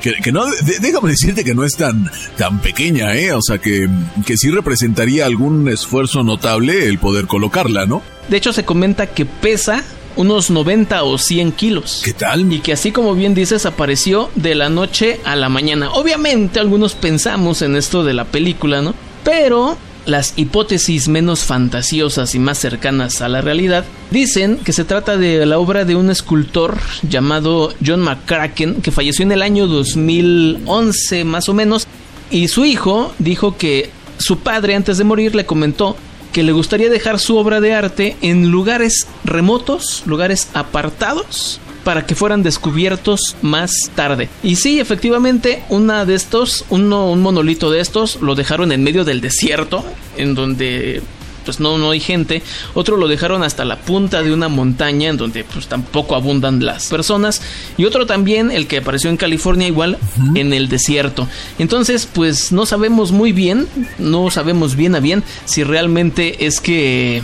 que 0.00 0.12
que, 0.22 0.30
no, 0.30 0.44
déjame 0.80 1.10
decirte 1.10 1.42
que 1.42 1.52
no 1.52 1.64
es 1.64 1.72
tan, 1.72 2.08
tan 2.38 2.60
pequeña, 2.60 3.16
¿eh? 3.16 3.32
O 3.32 3.42
sea, 3.42 3.58
que, 3.58 3.88
que 4.24 4.36
sí 4.36 4.50
representaría 4.50 5.26
algún 5.26 5.66
esfuerzo 5.68 6.22
notable 6.22 6.86
el 6.86 7.00
poder 7.00 7.26
colocarla, 7.26 7.86
¿no? 7.86 8.02
De 8.28 8.36
hecho, 8.36 8.52
se 8.52 8.64
comenta 8.64 9.08
que 9.08 9.26
pesa 9.26 9.82
unos 10.16 10.50
90 10.50 11.04
o 11.04 11.18
100 11.18 11.52
kilos. 11.52 12.02
¿Qué 12.04 12.12
tal? 12.12 12.52
Y 12.52 12.60
que 12.60 12.72
así 12.72 12.92
como 12.92 13.14
bien 13.14 13.34
dices, 13.34 13.66
apareció 13.66 14.30
de 14.34 14.54
la 14.54 14.68
noche 14.68 15.20
a 15.24 15.36
la 15.36 15.48
mañana. 15.48 15.90
Obviamente 15.92 16.58
algunos 16.58 16.94
pensamos 16.94 17.62
en 17.62 17.76
esto 17.76 18.04
de 18.04 18.14
la 18.14 18.24
película, 18.24 18.82
¿no? 18.82 18.94
Pero 19.24 19.76
las 20.06 20.34
hipótesis 20.36 21.08
menos 21.08 21.40
fantasiosas 21.44 22.34
y 22.34 22.38
más 22.38 22.58
cercanas 22.58 23.20
a 23.20 23.28
la 23.28 23.40
realidad 23.40 23.84
dicen 24.10 24.56
que 24.58 24.72
se 24.72 24.84
trata 24.84 25.16
de 25.16 25.44
la 25.44 25.58
obra 25.58 25.84
de 25.84 25.96
un 25.96 26.10
escultor 26.10 26.78
llamado 27.02 27.74
John 27.84 28.02
McCracken 28.02 28.82
que 28.82 28.92
falleció 28.92 29.24
en 29.24 29.32
el 29.32 29.42
año 29.42 29.66
2011 29.66 31.24
más 31.24 31.48
o 31.48 31.54
menos 31.54 31.88
y 32.30 32.46
su 32.48 32.64
hijo 32.64 33.12
dijo 33.18 33.56
que 33.56 33.90
su 34.18 34.38
padre 34.38 34.76
antes 34.76 34.96
de 34.96 35.04
morir 35.04 35.34
le 35.34 35.44
comentó 35.44 35.96
que 36.36 36.42
le 36.42 36.52
gustaría 36.52 36.90
dejar 36.90 37.18
su 37.18 37.38
obra 37.38 37.62
de 37.62 37.72
arte 37.72 38.14
en 38.20 38.50
lugares 38.50 39.06
remotos, 39.24 40.02
lugares 40.04 40.50
apartados, 40.52 41.62
para 41.82 42.04
que 42.04 42.14
fueran 42.14 42.42
descubiertos 42.42 43.36
más 43.40 43.72
tarde. 43.94 44.28
Y 44.42 44.56
sí, 44.56 44.78
efectivamente, 44.78 45.62
una 45.70 46.04
de 46.04 46.14
estos, 46.14 46.66
un 46.68 46.90
monolito 46.90 47.70
de 47.70 47.80
estos, 47.80 48.20
lo 48.20 48.34
dejaron 48.34 48.70
en 48.70 48.82
medio 48.82 49.06
del 49.06 49.22
desierto, 49.22 49.82
en 50.18 50.34
donde 50.34 51.00
pues 51.46 51.60
no, 51.60 51.78
no 51.78 51.92
hay 51.92 52.00
gente. 52.00 52.42
Otro 52.74 52.98
lo 52.98 53.08
dejaron 53.08 53.42
hasta 53.42 53.64
la 53.64 53.78
punta 53.78 54.22
de 54.22 54.34
una 54.34 54.48
montaña 54.48 55.08
en 55.08 55.16
donde 55.16 55.44
pues 55.44 55.68
tampoco 55.68 56.14
abundan 56.14 56.62
las 56.64 56.88
personas. 56.88 57.40
Y 57.78 57.86
otro 57.86 58.04
también, 58.04 58.50
el 58.50 58.66
que 58.66 58.78
apareció 58.78 59.08
en 59.08 59.16
California 59.16 59.68
igual, 59.68 59.98
en 60.34 60.52
el 60.52 60.68
desierto. 60.68 61.26
Entonces 61.58 62.06
pues 62.12 62.52
no 62.52 62.66
sabemos 62.66 63.12
muy 63.12 63.32
bien, 63.32 63.66
no 63.98 64.30
sabemos 64.30 64.76
bien 64.76 64.94
a 64.94 65.00
bien 65.00 65.22
si 65.46 65.64
realmente 65.64 66.44
es 66.44 66.60
que 66.60 67.22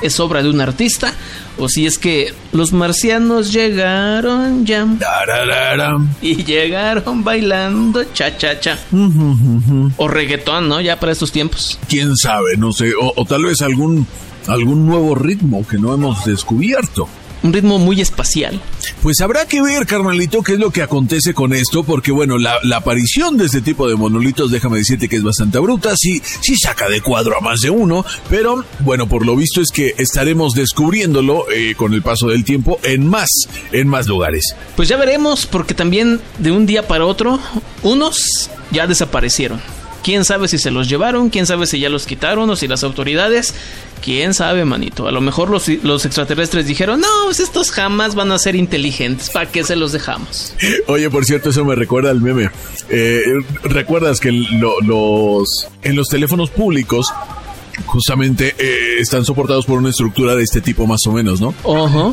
es 0.00 0.20
obra 0.20 0.42
de 0.42 0.50
un 0.50 0.60
artista 0.60 1.12
o 1.58 1.68
si 1.68 1.86
es 1.86 1.98
que 1.98 2.32
los 2.52 2.72
marcianos 2.72 3.52
llegaron 3.52 4.66
ya. 4.66 4.86
Y 6.20 6.44
llegaron 6.44 7.24
bailando 7.24 8.04
cha 8.12 8.36
cha 8.36 8.58
cha 8.60 8.78
o 9.96 10.08
reggaetón, 10.08 10.68
¿no? 10.68 10.80
Ya 10.80 10.98
para 10.98 11.12
estos 11.12 11.32
tiempos. 11.32 11.78
Quién 11.88 12.16
sabe, 12.16 12.56
no 12.56 12.72
sé, 12.72 12.92
o, 12.94 13.12
o 13.16 13.24
tal 13.24 13.44
vez 13.44 13.62
algún 13.62 14.06
algún 14.46 14.86
nuevo 14.86 15.14
ritmo 15.14 15.66
que 15.66 15.78
no 15.78 15.94
hemos 15.94 16.24
descubierto 16.24 17.08
un 17.44 17.52
ritmo 17.52 17.78
muy 17.78 18.00
espacial. 18.00 18.58
Pues 19.02 19.20
habrá 19.20 19.46
que 19.46 19.60
ver, 19.60 19.86
carnalito, 19.86 20.42
qué 20.42 20.54
es 20.54 20.58
lo 20.58 20.70
que 20.70 20.80
acontece 20.80 21.34
con 21.34 21.52
esto, 21.52 21.84
porque 21.84 22.10
bueno, 22.10 22.38
la, 22.38 22.58
aparición 22.74 23.36
de 23.36 23.44
este 23.44 23.60
tipo 23.60 23.86
de 23.86 23.94
monolitos, 23.94 24.50
déjame 24.50 24.78
decirte 24.78 25.08
que 25.08 25.16
es 25.16 25.22
bastante 25.22 25.58
bruta, 25.58 25.94
sí, 25.94 26.22
sí 26.40 26.56
saca 26.56 26.88
de 26.88 27.02
cuadro 27.02 27.36
a 27.36 27.40
más 27.40 27.60
de 27.60 27.68
uno, 27.68 28.04
pero 28.30 28.64
bueno, 28.80 29.06
por 29.06 29.26
lo 29.26 29.36
visto 29.36 29.60
es 29.60 29.70
que 29.70 29.94
estaremos 29.98 30.54
descubriéndolo 30.54 31.44
eh, 31.50 31.74
con 31.76 31.92
el 31.92 32.02
paso 32.02 32.28
del 32.28 32.44
tiempo 32.44 32.80
en 32.82 33.06
más, 33.06 33.28
en 33.72 33.88
más 33.88 34.06
lugares. 34.06 34.56
Pues 34.74 34.88
ya 34.88 34.96
veremos, 34.96 35.44
porque 35.44 35.74
también 35.74 36.20
de 36.38 36.50
un 36.50 36.64
día 36.64 36.88
para 36.88 37.04
otro, 37.04 37.38
unos 37.82 38.50
ya 38.70 38.86
desaparecieron. 38.86 39.60
Quién 40.04 40.24
sabe 40.24 40.46
si 40.46 40.58
se 40.58 40.70
los 40.70 40.88
llevaron, 40.88 41.30
quién 41.30 41.46
sabe 41.46 41.66
si 41.66 41.80
ya 41.80 41.88
los 41.88 42.06
quitaron 42.06 42.48
o 42.50 42.56
si 42.56 42.68
las 42.68 42.84
autoridades 42.84 43.54
quién 44.04 44.34
sabe, 44.34 44.64
manito. 44.66 45.08
A 45.08 45.12
lo 45.12 45.22
mejor 45.22 45.48
los, 45.48 45.68
extraterrestres 46.04 46.66
dijeron, 46.66 47.00
no, 47.00 47.08
pues 47.24 47.40
estos 47.40 47.70
jamás 47.70 48.14
van 48.14 48.30
a 48.32 48.38
ser 48.38 48.54
inteligentes. 48.54 49.30
¿Para 49.30 49.50
qué 49.50 49.64
se 49.64 49.76
los 49.76 49.92
dejamos? 49.92 50.54
Oye, 50.88 51.08
por 51.08 51.24
cierto, 51.24 51.48
eso 51.48 51.64
me 51.64 51.74
recuerda 51.74 52.10
al 52.10 52.20
meme. 52.20 52.50
Eh, 52.90 53.22
¿Recuerdas 53.62 54.20
que 54.20 54.30
los, 54.30 55.68
en 55.82 55.96
los 55.96 56.08
teléfonos 56.08 56.50
públicos 56.50 57.12
justamente 57.86 58.54
eh, 58.58 59.00
están 59.00 59.24
soportados 59.24 59.66
por 59.66 59.78
una 59.78 59.90
estructura 59.90 60.34
de 60.34 60.42
este 60.42 60.60
tipo 60.60 60.86
más 60.86 61.00
o 61.06 61.12
menos, 61.12 61.40
¿no? 61.40 61.54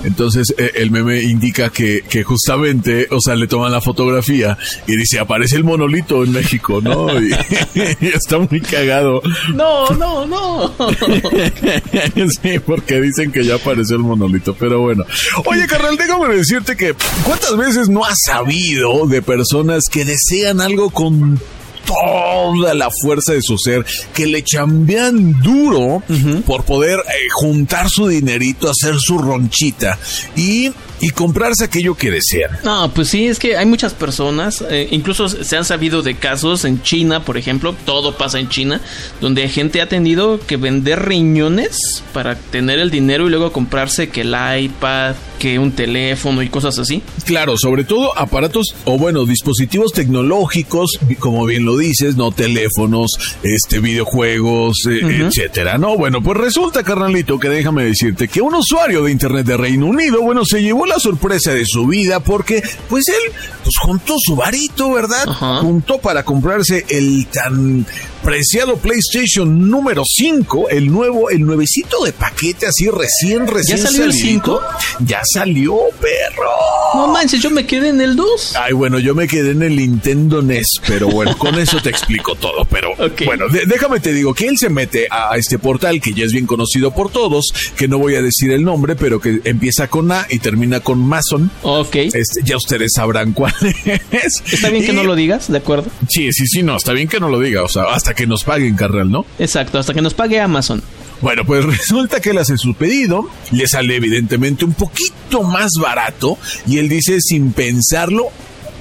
Entonces 0.04 0.54
eh, 0.58 0.72
el 0.76 0.92
meme 0.92 1.22
indica 1.22 1.70
que, 1.70 2.04
que 2.08 2.24
justamente, 2.24 3.08
o 3.12 3.20
sea, 3.20 3.36
le 3.36 3.48
toman 3.48 3.72
la 3.72 3.82
fotografía 3.82 4.58
y 4.88 4.96
dice, 4.96 5.20
aparece 5.20 5.56
el 5.56 5.64
monolito 5.64 6.24
en 6.24 6.32
México, 6.32 6.82
¿no? 6.82 7.08
Y, 8.02 8.08
está 8.08 8.38
muy 8.38 8.62
cagado. 8.62 9.22
No, 9.54 9.90
no, 9.92 10.26
no. 10.26 10.74
sí, 12.42 12.60
porque 12.66 13.02
dicen 13.02 13.32
que 13.32 13.44
ya 13.44 13.56
apareció 13.56 13.96
el 13.96 14.04
monolito, 14.04 14.56
pero 14.56 14.82
bueno. 14.82 15.06
Oye, 15.46 15.68
carnal, 15.68 15.98
déjame 15.98 16.36
decirte 16.36 16.76
que 16.76 16.96
¿cuántas 17.24 17.56
veces 17.58 17.90
no 17.90 18.04
has 18.04 18.18
sabido 18.26 19.08
de 19.08 19.22
personas 19.22 19.84
que 19.92 20.06
desean 20.06 20.62
algo 20.62 20.90
con 20.90 21.40
toda 21.86 22.74
la 22.74 22.90
fuerza 23.02 23.34
de 23.34 23.42
su 23.42 23.58
ser, 23.58 23.86
que 24.14 24.28
le 24.28 24.44
chambean 24.44 25.42
duro 25.42 26.02
por 26.46 26.64
poder 26.64 27.00
eh, 27.00 27.28
juntar 27.34 27.90
su 27.90 28.08
dinerito, 28.08 28.70
hacer 28.70 28.96
su 29.00 29.18
ronchita 29.18 29.98
y 30.36 30.72
y 31.02 31.10
comprarse 31.10 31.66
aquello 31.66 31.96
que 31.96 32.12
desean. 32.12 32.52
No, 32.64 32.92
pues 32.94 33.10
sí, 33.10 33.28
es 33.28 33.40
que 33.40 33.58
hay 33.58 33.66
muchas 33.66 33.94
personas, 33.94 34.64
eh, 34.70 34.88
incluso 34.92 35.28
se 35.28 35.58
han 35.58 35.66
sabido 35.66 36.02
de 36.02 36.16
casos 36.16 36.64
en 36.66 36.82
China, 36.84 37.26
por 37.26 37.38
ejemplo, 37.38 37.76
todo 37.86 38.16
pasa 38.16 38.40
en 38.40 38.50
China, 38.50 38.82
donde 39.20 39.50
gente 39.50 39.82
ha 39.82 39.90
tenido 39.90 40.40
que 40.40 40.58
vender 40.58 41.08
riñones 41.08 42.04
para 42.14 42.36
tener 42.36 42.80
el 42.80 42.92
dinero 42.92 43.28
y 43.28 43.30
luego 43.32 43.52
comprarse 43.52 44.10
que 44.10 44.22
el 44.22 44.36
iPad, 44.36 45.16
que 45.40 45.58
un 45.58 45.72
teléfono 45.72 46.44
y 46.44 46.50
cosas 46.50 46.78
así. 46.78 47.02
Claro, 47.26 47.58
sobre 47.58 47.84
todo 47.84 48.18
aparatos 48.18 48.76
o 48.86 48.98
bueno, 48.98 49.26
dispositivos 49.26 49.92
tecnológicos, 49.92 50.92
como 51.20 51.46
bien 51.46 51.66
lo 51.66 51.78
dices, 51.78 52.16
no 52.16 52.32
teléfonos, 52.32 53.12
este 53.42 53.80
videojuegos, 53.80 54.78
eh, 54.88 55.26
etcétera. 55.26 55.80
No, 55.80 55.98
bueno, 55.98 56.22
pues 56.22 56.38
resulta, 56.38 56.84
carnalito, 56.84 57.40
que 57.40 57.50
déjame 57.50 57.86
decirte 57.86 58.28
que 58.28 58.42
un 58.42 58.54
usuario 58.54 59.04
de 59.04 59.12
internet 59.12 59.48
de 59.48 59.58
Reino 59.58 59.88
Unido, 59.88 60.22
bueno, 60.22 60.46
se 60.46 60.62
llevó 60.62 60.86
la 60.92 61.00
sorpresa 61.00 61.54
de 61.54 61.66
su 61.66 61.88
vida 61.88 62.20
porque 62.20 62.62
pues 62.90 63.08
él 63.08 63.34
pues 63.64 63.76
juntó 63.82 64.16
su 64.20 64.36
varito, 64.36 64.92
¿verdad? 64.92 65.26
Juntó 65.62 66.00
para 66.00 66.24
comprarse 66.24 66.86
el 66.90 67.28
tan 67.28 67.86
preciado 68.24 68.78
PlayStation 68.78 69.70
número 69.70 70.04
5, 70.06 70.70
el 70.70 70.92
nuevo, 70.92 71.30
el 71.30 71.42
nuevecito 71.42 72.04
de 72.04 72.14
paquete, 72.14 72.68
así 72.68 72.90
recién, 72.90 73.48
recién 73.48 73.78
¿Ya 73.78 73.84
salió 73.84 74.06
el 74.06 74.14
5? 74.14 74.62
Ya 75.06 75.22
salió, 75.24 75.78
perro. 76.00 76.50
No 76.96 77.08
manches, 77.08 77.42
yo 77.42 77.50
me 77.50 77.66
quedé 77.66 77.90
en 77.90 78.02
el 78.02 78.16
2. 78.16 78.56
Ay, 78.58 78.74
bueno, 78.74 79.00
yo 79.00 79.16
me 79.16 79.28
quedé 79.28 79.52
en 79.52 79.64
el 79.64 79.76
Nintendo 79.76 80.42
NES, 80.42 80.68
pero 80.88 81.08
bueno, 81.08 81.38
con 81.38 81.58
eso 81.58 81.82
te 81.82 81.90
explico 81.90 82.36
todo. 82.36 82.66
Pero 82.66 82.90
bueno, 83.26 83.46
déjame 83.50 84.00
te 84.00 84.14
digo 84.14 84.34
que 84.34 84.48
él 84.48 84.58
se 84.58 84.70
mete 84.70 85.08
a 85.10 85.36
este 85.38 85.58
portal 85.58 86.02
que 86.02 86.14
ya 86.14 86.26
es 86.26 86.32
bien 86.32 86.46
conocido 86.46 86.92
por 86.92 87.12
todos, 87.12 87.46
que 87.76 87.88
no 87.88 87.98
voy 87.98 88.16
a 88.16 88.22
decir 88.22 88.52
el 88.52 88.64
nombre, 88.64 88.96
pero 88.96 89.20
que 89.20 89.42
empieza 89.46 89.88
con 89.88 90.12
A 90.12 90.28
y 90.30 90.40
termina 90.40 90.82
con 90.82 91.00
Mason. 91.00 91.50
Ok. 91.64 91.96
Este, 91.96 92.42
ya 92.44 92.58
ustedes 92.58 92.92
sabrán 92.96 93.34
cuál 93.34 93.54
es. 94.12 94.44
Está 94.52 94.70
bien 94.70 94.86
que 94.86 94.94
no 94.94 95.04
lo 95.04 95.16
digas, 95.16 95.52
¿de 95.52 95.58
acuerdo? 95.58 95.90
Sí, 96.10 96.32
sí, 96.32 96.46
sí, 96.46 96.64
no, 96.64 96.78
está 96.78 96.94
bien 96.94 97.08
que 97.08 97.20
no 97.20 97.30
lo 97.30 97.40
diga, 97.40 97.64
o 97.64 97.68
sea, 97.68 97.84
hasta 97.94 98.11
que 98.14 98.28
nos 98.28 98.44
paguen, 98.44 98.76
carnal, 98.76 99.12
¿no? 99.12 99.26
Exacto, 99.40 99.80
hasta 99.80 99.94
que 99.94 100.02
nos 100.02 100.14
pague 100.14 100.40
Amazon. 100.40 100.82
Bueno, 101.22 101.46
pues 101.46 101.66
resulta 101.78 102.20
que 102.20 102.32
él 102.32 102.38
hace 102.38 102.58
su 102.58 102.74
pedido, 102.74 103.30
le 103.52 103.68
sale 103.68 103.96
evidentemente 103.96 104.66
un 104.66 104.74
poquito 104.74 105.44
más 105.44 105.72
barato 105.80 106.38
y 106.68 106.80
él 106.80 106.90
dice 106.90 107.20
sin 107.22 107.54
pensarlo, 107.54 108.30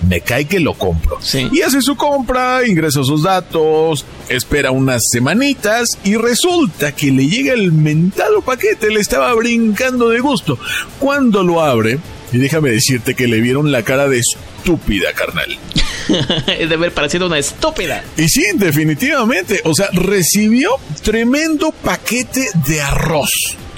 me 0.09 0.21
cae 0.23 0.47
que 0.47 0.61
lo 0.61 0.75
compro. 0.75 1.19
Y 1.53 1.61
hace 1.61 1.83
su 1.83 1.97
compra, 1.97 2.67
ingresa 2.67 3.05
sus 3.05 3.23
datos, 3.23 4.05
espera 4.29 4.71
unas 4.71 5.03
semanitas 5.11 5.89
y 6.05 6.17
resulta 6.17 6.93
que 6.93 7.11
le 7.11 7.27
llega 7.27 7.53
el 7.53 7.73
mentado 7.73 8.41
paquete, 8.41 8.91
le 8.91 9.01
estaba 9.01 9.35
brincando 9.35 10.09
de 10.09 10.21
gusto. 10.21 10.59
Cuando 10.99 11.43
lo 11.43 11.63
abre, 11.63 11.99
y 12.33 12.39
déjame 12.39 12.71
decirte 12.71 13.15
que 13.15 13.29
le 13.29 13.41
vieron 13.41 13.73
la 13.73 13.83
cara 13.83 14.09
de 14.09 14.21
estúpida, 14.21 15.13
carnal. 15.13 15.59
es 16.59 16.69
de 16.69 16.75
haber 16.75 16.93
parecido 16.93 17.27
una 17.27 17.39
estúpida. 17.39 18.05
Y 18.17 18.29
sí, 18.29 18.45
definitivamente. 18.55 19.61
O 19.65 19.75
sea, 19.75 19.89
recibió 19.93 20.71
tremendo 21.03 21.73
paquete 21.73 22.49
de 22.67 22.81
arroz. 22.81 23.31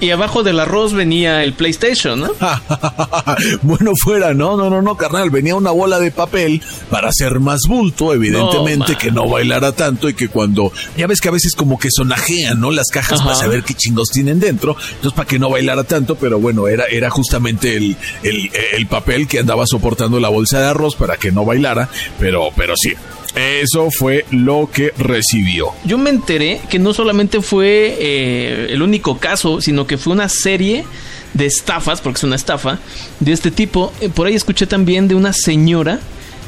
Y 0.02 0.10
abajo 0.10 0.42
del 0.42 0.58
arroz 0.58 0.94
venía 0.94 1.44
el 1.44 1.52
PlayStation, 1.52 2.18
¿no? 2.18 2.30
bueno, 3.62 3.92
fuera, 3.94 4.34
no, 4.34 4.56
no, 4.56 4.68
no, 4.68 4.82
no, 4.82 4.96
carnal. 4.96 5.30
Venía 5.30 5.54
una 5.54 5.70
bola 5.70 6.00
de 6.00 6.10
papel 6.10 6.60
para 6.90 7.10
hacer 7.10 7.38
más 7.38 7.60
bulto, 7.68 8.12
evidentemente, 8.12 8.96
que 8.96 9.12
no 9.12 9.28
bailara 9.28 9.70
tanto 9.70 10.08
y 10.08 10.14
que 10.14 10.26
cuando. 10.26 10.72
Ya 10.96 11.06
ves 11.06 11.20
que 11.20 11.28
a 11.28 11.30
veces 11.30 11.54
como 11.54 11.78
que 11.78 11.86
sonajean, 11.88 12.58
¿no? 12.58 12.72
Las 12.72 12.88
cajas 12.88 13.22
para 13.22 13.36
saber 13.36 13.62
qué 13.62 13.74
chingos 13.74 14.08
tienen 14.08 14.40
dentro. 14.40 14.76
Entonces, 14.76 15.12
para 15.12 15.28
que 15.28 15.38
no 15.38 15.50
bailara 15.50 15.84
tanto, 15.84 16.16
pero 16.16 16.40
bueno, 16.40 16.66
era, 16.66 16.86
era 16.86 17.08
justamente 17.08 17.76
el, 17.76 17.96
el, 18.24 18.50
el 18.72 18.86
papel 18.88 19.28
que 19.28 19.38
andaba 19.38 19.68
soportando 19.68 20.18
la 20.18 20.30
bolsa 20.30 20.58
de 20.58 20.66
arroz 20.66 20.96
para 20.96 21.16
que 21.16 21.30
no 21.30 21.44
bailara. 21.44 21.88
Pero, 22.18 22.48
pero 22.56 22.74
sí, 22.76 22.92
eso 23.34 23.90
fue 23.90 24.24
lo 24.30 24.68
que 24.72 24.92
recibió. 24.98 25.68
Yo 25.84 25.98
me 25.98 26.10
enteré 26.10 26.60
que 26.68 26.78
no 26.78 26.92
solamente 26.92 27.40
fue 27.40 27.96
eh, 27.98 28.66
el 28.70 28.82
único 28.82 29.18
caso, 29.18 29.60
sino 29.60 29.86
que 29.86 29.98
fue 29.98 30.12
una 30.12 30.28
serie 30.28 30.84
de 31.34 31.46
estafas, 31.46 32.00
porque 32.00 32.18
es 32.18 32.24
una 32.24 32.36
estafa, 32.36 32.78
de 33.20 33.32
este 33.32 33.50
tipo. 33.50 33.92
Eh, 34.00 34.08
por 34.08 34.26
ahí 34.26 34.34
escuché 34.34 34.66
también 34.66 35.08
de 35.08 35.14
una 35.14 35.32
señora 35.32 36.00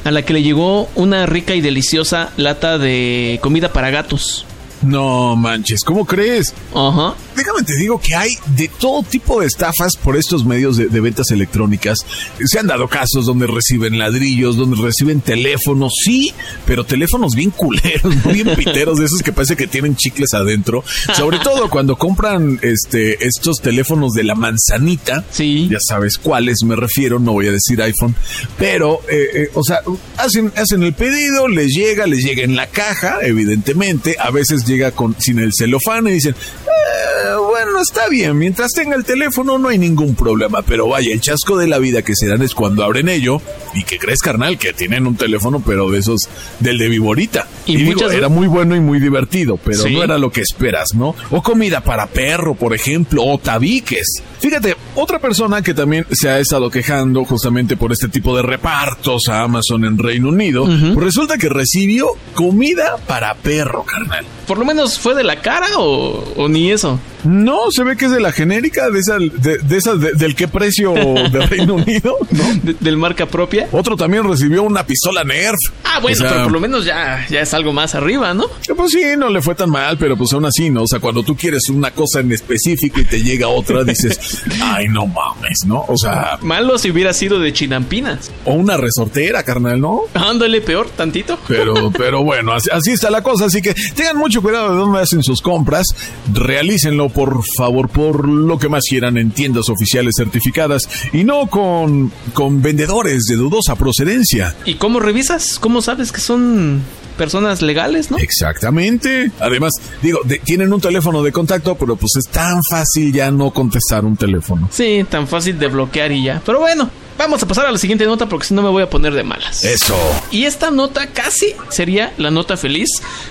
a 0.04 0.10
la 0.10 0.22
que 0.22 0.34
le 0.34 0.42
llegó 0.42 0.88
una 0.94 1.24
rica 1.26 1.54
y 1.54 1.62
deliciosa 1.62 2.32
lata 2.36 2.76
de 2.78 3.38
comida 3.42 3.72
para 3.72 3.90
gatos. 3.90 4.44
No 4.84 5.36
manches, 5.36 5.80
¿cómo 5.84 6.04
crees? 6.04 6.54
Ajá. 6.74 7.14
Déjame 7.36 7.62
te 7.62 7.76
digo 7.76 8.00
que 8.00 8.14
hay 8.14 8.30
de 8.56 8.68
todo 8.68 9.02
tipo 9.02 9.40
de 9.40 9.46
estafas 9.46 9.96
por 9.96 10.16
estos 10.16 10.44
medios 10.44 10.76
de, 10.76 10.86
de, 10.86 11.00
ventas 11.00 11.30
electrónicas. 11.30 11.98
Se 12.44 12.58
han 12.58 12.66
dado 12.66 12.88
casos 12.88 13.26
donde 13.26 13.46
reciben 13.46 13.98
ladrillos, 13.98 14.56
donde 14.56 14.80
reciben 14.80 15.20
teléfonos, 15.20 15.92
sí, 16.04 16.32
pero 16.66 16.84
teléfonos 16.84 17.34
bien 17.34 17.50
culeros, 17.50 18.14
bien 18.32 18.54
piteros, 18.56 18.98
de 18.98 19.06
esos 19.06 19.22
que 19.22 19.32
parece 19.32 19.56
que 19.56 19.66
tienen 19.66 19.96
chicles 19.96 20.34
adentro. 20.34 20.84
Sobre 21.14 21.38
todo 21.38 21.68
cuando 21.70 21.96
compran 21.96 22.58
este 22.62 23.26
estos 23.26 23.56
teléfonos 23.60 24.12
de 24.12 24.24
la 24.24 24.34
manzanita. 24.34 25.24
Sí. 25.30 25.68
Ya 25.70 25.78
sabes 25.80 26.18
cuáles 26.18 26.62
me 26.64 26.76
refiero, 26.76 27.18
no 27.18 27.32
voy 27.32 27.48
a 27.48 27.52
decir 27.52 27.80
iPhone, 27.82 28.14
pero, 28.58 29.00
eh, 29.08 29.28
eh, 29.34 29.50
o 29.54 29.62
sea, 29.62 29.80
hacen, 30.16 30.52
hacen 30.56 30.82
el 30.82 30.92
pedido, 30.92 31.48
les 31.48 31.72
llega, 31.72 32.06
les 32.06 32.24
llega 32.24 32.42
en 32.42 32.56
la 32.56 32.66
caja, 32.66 33.18
evidentemente, 33.22 34.16
a 34.18 34.30
veces 34.30 34.64
llega 34.64 34.73
con, 34.94 35.14
sin 35.18 35.38
el 35.38 35.50
celofán 35.56 36.06
y 36.08 36.12
dicen, 36.12 36.34
eh, 36.74 37.36
bueno, 37.48 37.80
está 37.80 38.08
bien, 38.08 38.36
mientras 38.38 38.72
tenga 38.72 38.96
el 38.96 39.04
teléfono 39.04 39.58
no 39.58 39.68
hay 39.68 39.78
ningún 39.78 40.14
problema, 40.14 40.62
pero 40.62 40.88
vaya, 40.88 41.12
el 41.12 41.20
chasco 41.20 41.56
de 41.56 41.66
la 41.66 41.78
vida 41.78 42.02
que 42.02 42.14
se 42.14 42.26
dan 42.26 42.42
es 42.42 42.54
cuando 42.54 42.84
abren 42.84 43.08
ello 43.08 43.40
y 43.74 43.84
que 43.84 43.98
crees, 43.98 44.20
carnal, 44.20 44.58
que 44.58 44.72
tienen 44.72 45.06
un 45.06 45.16
teléfono, 45.16 45.62
pero 45.64 45.90
de 45.90 45.98
esos, 46.00 46.28
del 46.60 46.78
de 46.78 46.88
Viborita. 46.88 47.46
Y, 47.66 47.74
Y, 47.74 47.84
digo, 47.84 48.10
era 48.10 48.28
muy 48.28 48.46
bueno 48.46 48.76
y 48.76 48.80
muy 48.80 49.00
divertido, 49.00 49.56
pero 49.56 49.78
Sí. 49.82 49.94
no 49.94 50.02
era 50.02 50.18
lo 50.18 50.30
que 50.30 50.40
esperas, 50.40 50.94
¿no? 50.94 51.14
O 51.30 51.42
comida 51.42 51.80
para 51.80 52.06
perro, 52.06 52.54
por 52.54 52.74
ejemplo, 52.74 53.22
o 53.24 53.38
tabiques. 53.38 54.22
Fíjate, 54.38 54.76
otra 54.94 55.18
persona 55.18 55.62
que 55.62 55.74
también 55.74 56.06
se 56.10 56.28
ha 56.28 56.38
estado 56.38 56.70
quejando 56.70 57.24
justamente 57.24 57.76
por 57.76 57.92
este 57.92 58.08
tipo 58.08 58.36
de 58.36 58.42
repartos 58.42 59.28
a 59.28 59.42
Amazon 59.42 59.84
en 59.84 59.98
Reino 59.98 60.28
Unido, 60.28 60.64
pues 60.64 60.94
resulta 60.96 61.38
que 61.38 61.48
recibió 61.48 62.08
comida 62.34 62.96
para 63.06 63.34
perro, 63.34 63.84
carnal. 63.84 64.24
Por 64.46 64.58
lo 64.58 64.64
menos 64.66 64.98
fue 64.98 65.14
de 65.14 65.24
la 65.24 65.40
cara 65.40 65.66
o, 65.78 66.22
o 66.36 66.48
ni 66.48 66.63
eso. 66.70 66.98
No, 67.24 67.70
se 67.70 67.84
ve 67.84 67.96
que 67.96 68.06
es 68.06 68.10
de 68.10 68.20
la 68.20 68.32
genérica, 68.32 68.90
de 68.90 68.98
esa, 69.00 69.18
de, 69.18 69.58
de 69.58 69.76
esa, 69.76 69.94
de- 69.96 70.12
del 70.12 70.34
qué 70.34 70.48
precio 70.48 70.92
de 70.94 71.46
Reino 71.46 71.74
Unido, 71.84 72.16
¿no? 72.30 72.44
De- 72.62 72.76
del 72.78 72.96
marca 72.96 73.26
propia. 73.26 73.68
Otro 73.72 73.96
también 73.96 74.24
recibió 74.24 74.62
una 74.62 74.84
pistola 74.86 75.24
Nerf. 75.24 75.56
Ah, 75.84 76.00
bueno, 76.00 76.16
O 76.16 76.20
sea, 76.20 76.28
pero 76.30 76.42
por 76.44 76.52
lo 76.52 76.60
menos 76.60 76.84
ya, 76.84 77.26
ya 77.30 77.40
es 77.40 77.54
algo 77.54 77.72
más 77.72 77.94
arriba, 77.94 78.34
¿no? 78.34 78.44
Pues 78.76 78.92
sí, 78.92 79.02
no 79.16 79.28
le 79.30 79.40
fue 79.42 79.54
tan 79.54 79.70
mal, 79.70 79.96
pero 79.98 80.16
pues 80.16 80.32
aún 80.32 80.44
así, 80.44 80.70
¿no? 80.70 80.82
O 80.82 80.86
sea, 80.86 81.00
cuando 81.00 81.22
tú 81.22 81.36
quieres 81.36 81.68
una 81.70 81.90
cosa 81.92 82.20
en 82.20 82.32
específico 82.32 83.00
y 83.00 83.04
te 83.04 83.22
llega 83.22 83.48
otra, 83.48 83.84
dices, 83.84 84.42
ay, 84.62 84.86
no 84.88 85.06
mames, 85.06 85.60
¿no? 85.66 85.84
O 85.88 85.96
sea, 85.96 86.38
Malo 86.42 86.78
si 86.78 86.90
hubiera 86.90 87.12
sido 87.12 87.38
de 87.40 87.52
chinampinas. 87.52 88.30
o 88.44 88.52
una 88.54 88.76
resortera, 88.76 89.42
carnal, 89.42 89.80
¿no? 89.80 90.02
Ándale 90.14 90.60
peor, 90.60 90.88
tantito. 90.90 91.38
Pero, 91.48 91.90
pero 91.96 92.22
bueno, 92.22 92.52
así, 92.52 92.68
así 92.72 92.90
está 92.92 93.10
la 93.10 93.22
cosa. 93.22 93.46
Así 93.46 93.62
que 93.62 93.74
tengan 93.94 94.16
mucho 94.18 94.42
cuidado 94.42 94.70
de 94.72 94.76
dónde 94.76 95.00
hacen 95.00 95.22
sus 95.22 95.40
compras. 95.40 95.86
Realícenlo, 96.32 97.08
por 97.14 97.42
favor, 97.56 97.88
por 97.88 98.28
lo 98.28 98.58
que 98.58 98.68
más 98.68 98.82
quieran 98.88 99.16
en 99.16 99.30
tiendas 99.30 99.68
oficiales 99.68 100.14
certificadas 100.16 100.82
y 101.12 101.24
no 101.24 101.46
con, 101.46 102.10
con 102.32 102.60
vendedores 102.60 103.24
de 103.28 103.36
dudosa 103.36 103.76
procedencia. 103.76 104.54
¿Y 104.64 104.74
cómo 104.74 105.00
revisas? 105.00 105.58
¿Cómo 105.58 105.80
sabes 105.80 106.12
que 106.12 106.20
son 106.20 106.82
personas 107.16 107.62
legales, 107.62 108.10
no? 108.10 108.18
Exactamente. 108.18 109.30
Además, 109.40 109.72
digo, 110.02 110.18
de- 110.24 110.38
tienen 110.40 110.72
un 110.72 110.80
teléfono 110.80 111.22
de 111.22 111.32
contacto, 111.32 111.76
pero 111.76 111.96
pues 111.96 112.12
es 112.16 112.26
tan 112.30 112.58
fácil 112.68 113.12
ya 113.12 113.30
no 113.30 113.50
contestar 113.52 114.04
un 114.04 114.16
teléfono. 114.16 114.68
Sí, 114.72 115.04
tan 115.08 115.28
fácil 115.28 115.58
de 115.58 115.68
bloquear 115.68 116.10
y 116.12 116.24
ya. 116.24 116.42
Pero 116.44 116.60
bueno, 116.60 116.90
vamos 117.18 117.42
a 117.42 117.48
pasar 117.48 117.66
a 117.66 117.72
la 117.72 117.78
siguiente 117.78 118.06
nota 118.06 118.28
porque 118.28 118.46
si 118.46 118.54
no 118.54 118.62
me 118.62 118.68
voy 118.68 118.82
a 118.82 118.90
poner 118.90 119.14
de 119.14 119.22
malas. 119.22 119.64
Eso. 119.64 119.96
Y 120.30 120.44
esta 120.44 120.70
nota 120.70 121.06
casi 121.08 121.54
sería 121.68 122.12
la 122.18 122.30
nota 122.30 122.56
feliz, 122.56 122.88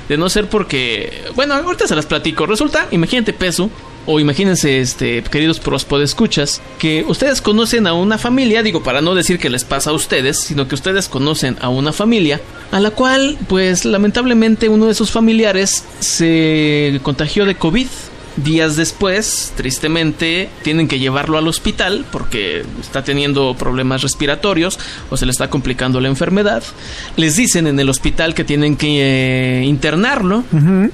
de 0.10 0.18
no 0.18 0.30
ser 0.30 0.50
porque, 0.50 1.24
bueno, 1.36 1.54
ahorita 1.54 1.88
se 1.88 1.96
las 1.96 2.06
platico. 2.06 2.46
Resulta, 2.46 2.88
imagínate 2.92 3.34
peso, 3.34 3.70
o 4.06 4.20
imagínense, 4.20 4.80
este, 4.80 5.24
queridos 5.24 5.62
escuchas, 6.04 6.62
que 6.78 7.06
ustedes 7.08 7.42
conocen 7.42 7.88
a 7.88 7.94
una 7.94 8.18
familia, 8.18 8.62
digo, 8.62 8.84
para 8.84 9.02
no 9.02 9.16
decir 9.16 9.40
que 9.40 9.50
les 9.50 9.64
pasa 9.64 9.92
a 9.92 9.94
ustedes, 9.94 10.40
sino 10.40 10.68
que 10.68 10.76
ustedes 10.76 11.08
conocen 11.08 11.58
a 11.62 11.70
una 11.70 11.94
familia, 11.94 12.42
a 12.72 12.80
la 12.80 12.92
cual, 12.92 13.38
pues, 13.48 13.86
lamentablemente 13.86 14.68
uno 14.68 14.88
de 14.88 14.94
sus 14.94 15.12
familiares 15.12 15.86
se 16.00 17.00
contagió 17.04 17.46
de 17.46 17.56
COVID. 17.56 17.88
Días 18.36 18.76
después, 18.76 19.54
tristemente, 19.56 20.50
tienen 20.64 20.88
que 20.88 20.98
llevarlo 20.98 21.38
al 21.38 21.48
hospital 21.48 22.04
porque 22.12 22.64
está 22.82 23.04
teniendo 23.04 23.56
problemas 23.56 24.02
respiratorios 24.02 24.80
o 25.12 25.18
se 25.18 25.26
le 25.26 25.32
está 25.32 25.52
complicando 25.52 26.02
la 26.02 26.08
enfermedad. 26.08 26.64
Les 27.16 27.36
dicen 27.36 27.68
en 27.68 27.80
el 27.80 27.90
hospital 27.90 28.34
que 28.34 28.44
tienen 28.44 28.76
que 28.76 29.62
eh, 29.62 29.66
internarlo. 29.66 30.44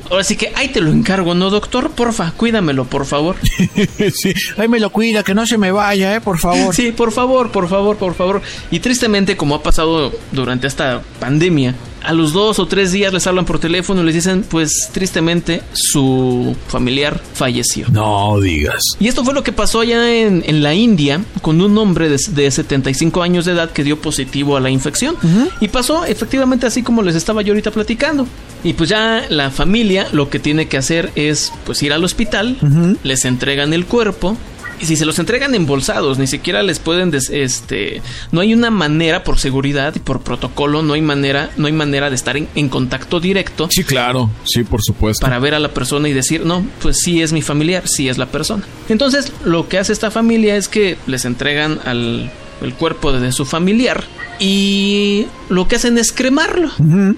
Ahora 0.10 0.23
sí 0.23 0.36
que 0.36 0.52
ahí 0.56 0.67
te 0.67 0.82
lo 0.82 0.91
encargo, 0.91 1.34
¿no, 1.34 1.49
doctor? 1.49 1.91
Porfa, 1.91 2.32
cuídamelo, 2.32 2.86
por 2.86 3.06
favor. 3.06 3.38
sí. 4.13 4.34
Ay, 4.58 4.67
me 4.67 4.80
lo 4.80 4.89
cuida, 4.89 5.23
que 5.23 5.34
no 5.34 5.45
se 5.47 5.58
me 5.58 5.71
vaya, 5.71 6.15
eh, 6.15 6.21
por 6.21 6.39
favor. 6.39 6.75
Sí, 6.75 6.91
por 6.91 7.13
favor, 7.13 7.52
por 7.52 7.69
favor, 7.69 7.95
por 7.95 8.15
favor. 8.15 8.41
Y 8.69 8.80
tristemente, 8.80 9.38
como 9.38 9.56
ha 9.56 9.63
pasado 9.63 10.12
durante 10.34 10.67
esta 10.67 11.02
pandemia, 11.19 11.73
a 12.04 12.14
los 12.14 12.34
dos 12.34 12.60
o 12.60 12.66
tres 12.68 12.92
días 12.92 13.14
les 13.14 13.26
hablan 13.28 13.46
por 13.46 13.60
teléfono 13.60 14.02
y 14.02 14.06
les 14.06 14.16
dicen, 14.16 14.44
pues 14.50 14.90
tristemente, 14.92 15.62
su 15.74 16.56
familiar 16.68 17.22
falleció. 17.34 17.88
No 17.90 18.40
digas. 18.40 18.82
Y 19.00 19.08
esto 19.08 19.24
fue 19.24 19.34
lo 19.34 19.44
que 19.44 19.52
pasó 19.52 19.82
allá 19.82 20.14
en, 20.14 20.44
en 20.46 20.64
la 20.64 20.74
India 20.74 21.22
con 21.42 21.62
un 21.62 21.78
hombre 21.78 22.10
de, 22.10 22.20
de 22.32 22.52
75 22.52 23.22
años 23.22 23.46
de 23.46 23.54
edad 23.54 23.72
que 23.72 23.84
dio 23.84 24.00
positivo 24.02 24.58
a 24.58 24.60
la 24.60 24.70
infección. 24.70 25.16
Y 25.60 25.68
pasó 25.68 26.06
efectivamente 26.06 26.66
así 26.66 26.84
como 26.84 27.02
les 27.02 27.16
estaba 27.16 27.42
yo 27.42 27.54
ahorita 27.54 27.72
platicando. 27.72 28.28
Y 28.64 28.74
pues 28.74 28.90
ya 28.90 29.26
la 29.30 29.52
familia 29.52 30.08
lo 30.12 30.30
que 30.30 30.40
tiene 30.40 30.68
que 30.68 30.78
hacer 30.78 31.12
es 31.16 31.54
pues 31.66 31.82
ir 31.84 31.94
al 31.94 32.04
hospital, 32.04 32.58
les 33.04 33.26
entregan 33.26 33.74
el 33.74 33.86
cuerpo. 33.86 34.38
Y 34.82 34.86
si 34.86 34.96
se 34.96 35.06
los 35.06 35.20
entregan 35.20 35.54
embolsados, 35.56 36.18
ni 36.20 36.28
siquiera 36.28 36.63
les 36.63 36.80
pueden, 36.80 37.12
des- 37.12 37.30
este, 37.30 38.02
no 38.32 38.39
hay 38.42 38.54
una 38.54 38.72
manera 38.72 39.24
por 39.24 39.38
seguridad 39.39 39.94
y 39.96 40.00
por 40.00 40.22
protocolo, 40.22 40.82
no 40.82 40.94
hay 40.94 41.02
manera, 41.02 41.50
no 41.58 41.68
hay 41.68 41.74
manera 41.74 42.10
de 42.10 42.15
estar 42.15 42.38
en, 42.38 42.48
en 42.56 42.70
contacto 42.70 43.20
directo 43.20 43.68
Sí, 43.72 43.84
claro. 43.84 44.30
Sí, 44.46 44.63
por 44.63 44.82
supuesto. 44.82 45.22
para 45.26 45.39
ver 45.39 45.54
a 45.54 45.60
la 45.60 45.70
persona 45.74 46.08
y 46.10 46.13
decir, 46.13 46.46
no, 46.46 46.65
pues 46.82 46.98
sí 47.02 47.22
es 47.22 47.34
mi 47.34 47.42
familiar, 47.42 47.84
sí 47.88 48.08
es 48.10 48.18
la 48.18 48.28
persona. 48.28 48.63
Entonces, 48.88 49.32
lo 49.44 49.68
que 49.68 49.78
hace 49.80 49.92
esta 49.94 50.12
familia 50.12 50.56
es 50.56 50.68
que 50.68 50.98
les 51.08 51.26
entregan 51.26 51.80
al 51.86 52.32
el 52.62 52.74
cuerpo 52.74 53.13
de 53.13 53.32
su 53.32 53.46
familiar 53.46 54.04
y 54.39 55.26
lo 55.50 55.68
que 55.68 55.76
hacen 55.78 55.98
es 55.98 56.12
cremarlo. 56.12 56.70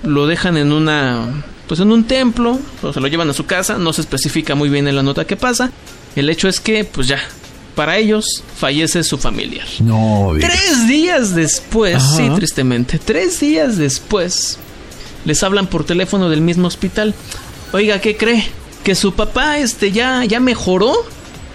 Lo 0.04 0.28
dejan 0.28 0.58
en 0.58 0.72
una 0.72 1.44
pues 1.68 1.80
en 1.80 1.92
un 1.92 2.04
templo, 2.04 2.60
o 2.84 2.92
se 2.92 3.00
lo 3.00 3.08
llevan 3.08 3.30
a 3.30 3.34
su 3.34 3.46
casa, 3.46 3.78
no 3.78 3.94
se 3.94 4.02
especifica 4.02 4.56
muy 4.56 4.68
bien 4.70 4.88
en 4.90 4.96
la 4.96 5.04
nota 5.04 5.26
que 5.26 5.38
pasa. 5.38 5.72
El 6.18 6.30
hecho 6.30 6.50
es 6.50 6.60
que 6.60 6.84
pues 6.84 7.08
ya 7.08 7.18
para 7.76 7.98
ellos 7.98 8.44
fallece 8.58 9.04
su 9.04 9.18
familiar. 9.18 9.68
No. 9.80 10.34
Tres 10.40 10.88
días 10.88 11.34
después, 11.36 11.96
Ajá. 11.96 12.18
sí, 12.18 12.30
tristemente, 12.36 13.00
tres 13.00 13.40
días 13.40 13.78
después, 13.78 14.58
les 15.26 15.42
hablan 15.44 15.68
por 15.68 15.84
teléfono 15.84 16.30
del 16.30 16.42
mismo 16.42 16.68
hospital. 16.68 17.14
Oiga, 17.74 18.00
¿qué 18.00 18.18
cree? 18.18 18.46
Que 18.84 18.96
su 18.96 19.14
papá 19.14 19.58
este 19.60 19.92
ya, 19.92 20.26
ya 20.26 20.40
mejoró. 20.40 20.94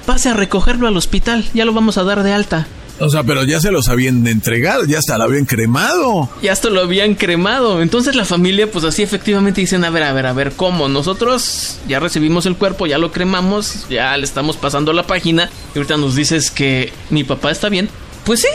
Pase 0.07 0.29
a 0.29 0.35
recogerlo 0.35 0.87
al 0.87 0.97
hospital, 0.97 1.45
ya 1.53 1.65
lo 1.65 1.73
vamos 1.73 1.99
a 1.99 2.05
dar 2.05 2.23
de 2.23 2.33
alta. 2.33 2.69
O 2.99 3.11
sea, 3.11 3.25
pero 3.25 3.45
ya 3.45 3.61
se 3.61 3.71
los 3.71 3.89
habían 3.89 4.27
entregado, 4.27 4.85
ya 4.85 4.99
hasta 4.99 5.19
lo 5.19 5.25
habían 5.25 5.45
cremado. 5.45 6.31
Ya 6.43 6.53
hasta 6.53 6.71
lo 6.71 6.81
habían 6.81 7.15
cremado. 7.15 7.83
Entonces 7.83 8.15
la 8.15 8.25
familia, 8.25 8.71
pues 8.71 8.85
así 8.85 9.03
efectivamente 9.03 9.61
dicen, 9.61 9.85
a 9.85 9.91
ver, 9.91 10.03
a 10.03 10.13
ver, 10.13 10.27
a 10.27 10.33
ver, 10.33 10.53
¿cómo? 10.53 10.89
Nosotros 10.89 11.79
ya 11.87 12.01
recibimos 12.01 12.47
el 12.47 12.57
cuerpo, 12.57 12.87
ya 12.87 12.99
lo 12.99 13.13
cremamos, 13.13 13.87
ya 13.91 14.17
le 14.17 14.25
estamos 14.25 14.57
pasando 14.57 14.93
la 14.93 15.07
página. 15.07 15.51
Y 15.75 15.79
ahorita 15.79 15.99
nos 15.99 16.15
dices 16.15 16.51
que 16.51 16.93
mi 17.11 17.23
papá 17.25 17.51
está 17.51 17.69
bien. 17.69 17.91
Pues 18.25 18.41
sí, 18.41 18.49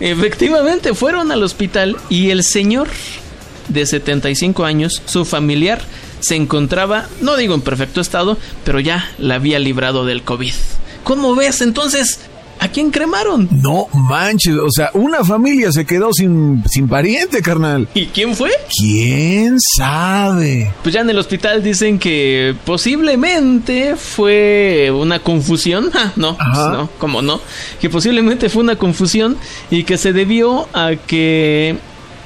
efectivamente 0.00 0.94
fueron 0.94 1.32
al 1.32 1.42
hospital 1.42 1.96
y 2.10 2.30
el 2.30 2.44
señor 2.44 2.88
de 3.68 3.86
75 3.86 4.64
años, 4.64 5.02
su 5.06 5.24
familiar, 5.24 5.80
se 6.20 6.36
encontraba, 6.36 7.08
no 7.20 7.36
digo 7.36 7.54
en 7.54 7.62
perfecto 7.62 8.00
estado, 8.00 8.36
pero 8.64 8.78
ya 8.80 9.10
la 9.18 9.36
había 9.36 9.58
librado 9.58 10.04
del 10.04 10.22
COVID. 10.22 10.54
¿Cómo 11.02 11.34
ves 11.34 11.60
entonces? 11.60 12.20
¿A 12.58 12.68
quién 12.68 12.90
cremaron? 12.90 13.48
No 13.50 13.86
manches, 13.92 14.56
o 14.56 14.70
sea, 14.70 14.90
una 14.94 15.24
familia 15.24 15.70
se 15.72 15.84
quedó 15.84 16.12
sin, 16.12 16.64
sin 16.68 16.88
pariente, 16.88 17.42
carnal. 17.42 17.88
¿Y 17.94 18.06
quién 18.06 18.34
fue? 18.34 18.50
¿Quién 18.80 19.58
sabe? 19.60 20.72
Pues 20.82 20.94
ya 20.94 21.02
en 21.02 21.10
el 21.10 21.18
hospital 21.18 21.62
dicen 21.62 21.98
que 21.98 22.54
posiblemente 22.64 23.96
fue 23.96 24.90
una 24.94 25.18
confusión. 25.20 25.90
Ah, 25.96 26.12
no, 26.16 26.36
pues 26.36 26.58
no, 26.58 26.90
¿cómo 26.98 27.22
no? 27.22 27.40
Que 27.80 27.88
posiblemente 27.88 28.48
fue 28.48 28.62
una 28.62 28.76
confusión 28.76 29.36
y 29.70 29.84
que 29.84 29.96
se 29.96 30.12
debió 30.12 30.68
a 30.74 30.92
que 30.94 31.76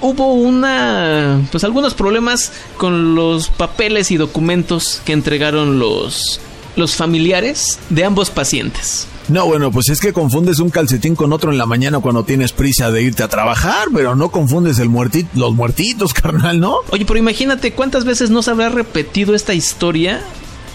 hubo 0.01 0.33
una 0.35 1.41
pues 1.51 1.65
algunos 1.65 1.95
problemas 1.95 2.53
con 2.77 3.15
los 3.15 3.49
papeles 3.49 4.11
y 4.11 4.17
documentos 4.17 5.03
que 5.05 5.13
entregaron 5.13 5.79
los 5.79 6.41
los 6.81 6.97
familiares 6.97 7.79
de 7.91 8.05
ambos 8.05 8.31
pacientes. 8.31 9.07
No, 9.29 9.47
bueno, 9.47 9.71
pues 9.71 9.89
es 9.91 10.01
que 10.01 10.13
confundes 10.13 10.59
un 10.59 10.71
calcetín 10.71 11.15
con 11.15 11.33
otro 11.33 11.53
en 11.53 11.59
la 11.59 11.67
mañana 11.67 12.01
cuando 12.01 12.25
tienes 12.25 12.53
prisa 12.53 12.91
de 12.91 13.03
irte 13.03 13.23
a 13.23 13.29
trabajar, 13.29 13.87
pero 13.95 14.17
no 14.17 14.31
confundes 14.31 14.81
el 14.81 14.89
muertito, 14.89 15.29
los 15.35 15.55
muertitos, 15.55 16.13
carnal, 16.15 16.59
¿no? 16.59 16.79
Oye, 16.91 17.05
pero 17.05 17.21
imagínate 17.21 17.73
cuántas 17.73 18.05
veces 18.05 18.31
no 18.31 18.43
se 18.43 18.51
habrá 18.51 18.71
repetido 18.71 19.37
esta 19.37 19.55
historia 19.55 20.21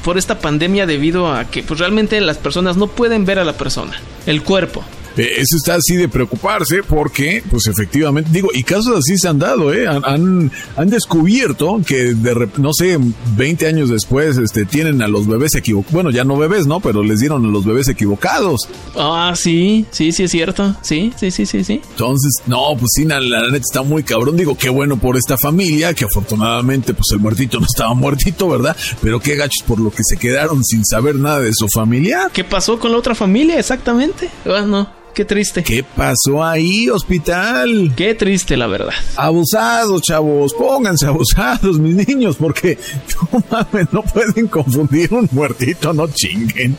por 0.05 0.17
esta 0.17 0.39
pandemia 0.39 0.85
debido 0.85 1.33
a 1.33 1.45
que 1.45 1.63
pues 1.63 1.79
realmente 1.79 2.21
las 2.21 2.37
personas 2.37 2.77
no 2.77 2.87
pueden 2.87 3.25
ver 3.25 3.39
a 3.39 3.43
la 3.43 3.53
persona, 3.53 3.99
el 4.25 4.43
cuerpo. 4.43 4.83
Eh, 5.17 5.35
eso 5.37 5.57
está 5.57 5.75
así 5.75 5.95
de 5.95 6.07
preocuparse 6.09 6.83
porque, 6.83 7.43
pues 7.49 7.67
efectivamente, 7.67 8.29
digo, 8.31 8.49
y 8.53 8.63
casos 8.63 8.97
así 8.97 9.17
se 9.17 9.27
han 9.27 9.39
dado, 9.39 9.73
¿eh? 9.73 9.87
Han, 9.87 10.51
han, 10.75 10.89
descubierto 10.89 11.81
que, 11.85 12.13
de, 12.13 12.49
no 12.57 12.71
sé, 12.73 12.97
20 13.35 13.67
años 13.67 13.89
después, 13.89 14.37
este, 14.37 14.65
tienen 14.65 15.01
a 15.01 15.07
los 15.07 15.27
bebés 15.27 15.55
equivocados. 15.55 15.93
Bueno, 15.93 16.11
ya 16.11 16.23
no 16.23 16.37
bebés, 16.37 16.67
¿no? 16.67 16.79
Pero 16.79 17.03
les 17.03 17.19
dieron 17.19 17.45
a 17.45 17.49
los 17.49 17.65
bebés 17.65 17.87
equivocados. 17.87 18.61
Ah, 18.95 19.33
sí, 19.35 19.85
sí, 19.91 20.11
sí 20.11 20.23
es 20.23 20.31
cierto. 20.31 20.75
Sí, 20.81 21.13
sí, 21.17 21.31
sí, 21.31 21.45
sí, 21.45 21.63
sí. 21.63 21.81
Entonces, 21.91 22.33
no, 22.47 22.75
pues 22.77 22.91
sí, 22.95 23.05
la, 23.05 23.19
la 23.19 23.47
neta 23.47 23.57
está 23.57 23.81
muy 23.81 24.03
cabrón. 24.03 24.37
Digo, 24.37 24.57
qué 24.57 24.69
bueno 24.69 24.97
por 24.97 25.17
esta 25.17 25.37
familia, 25.37 25.93
que 25.93 26.05
afortunadamente, 26.05 26.93
pues 26.93 27.07
el 27.11 27.19
muertito 27.19 27.59
no 27.59 27.65
estaba 27.65 27.93
muertito, 27.93 28.49
¿verdad? 28.49 28.75
Pero 29.01 29.19
qué 29.19 29.35
gachos 29.35 29.63
por 29.65 29.79
lo 29.79 29.91
que 29.91 30.03
se 30.03 30.17
quedaron 30.17 30.63
sin 30.63 30.85
saber 30.85 31.15
nada 31.15 31.39
de 31.39 31.53
su 31.53 31.67
familia. 31.67 32.29
¿Qué 32.33 32.43
pasó 32.43 32.79
con 32.79 32.91
la 32.91 32.97
otra 32.97 33.15
familia 33.15 33.59
exactamente? 33.59 34.29
Bueno, 34.45 34.89
Qué 35.15 35.23
triste. 35.23 35.63
¿Qué 35.63 35.81
pasó 35.81 36.43
ahí, 36.43 36.89
hospital? 36.89 37.93
Qué 37.95 38.15
triste, 38.15 38.57
la 38.57 38.67
verdad. 38.67 38.91
Abusados, 39.15 40.01
chavos. 40.01 40.53
Pónganse 40.53 41.05
abusados, 41.05 41.79
mis 41.79 42.05
niños, 42.05 42.35
porque 42.35 42.77
no 43.31 43.41
mames, 43.49 43.93
no 43.93 44.01
pueden 44.01 44.47
confundir 44.47 45.13
un 45.13 45.29
muertito, 45.31 45.93
no 45.93 46.09
chinguen. 46.09 46.77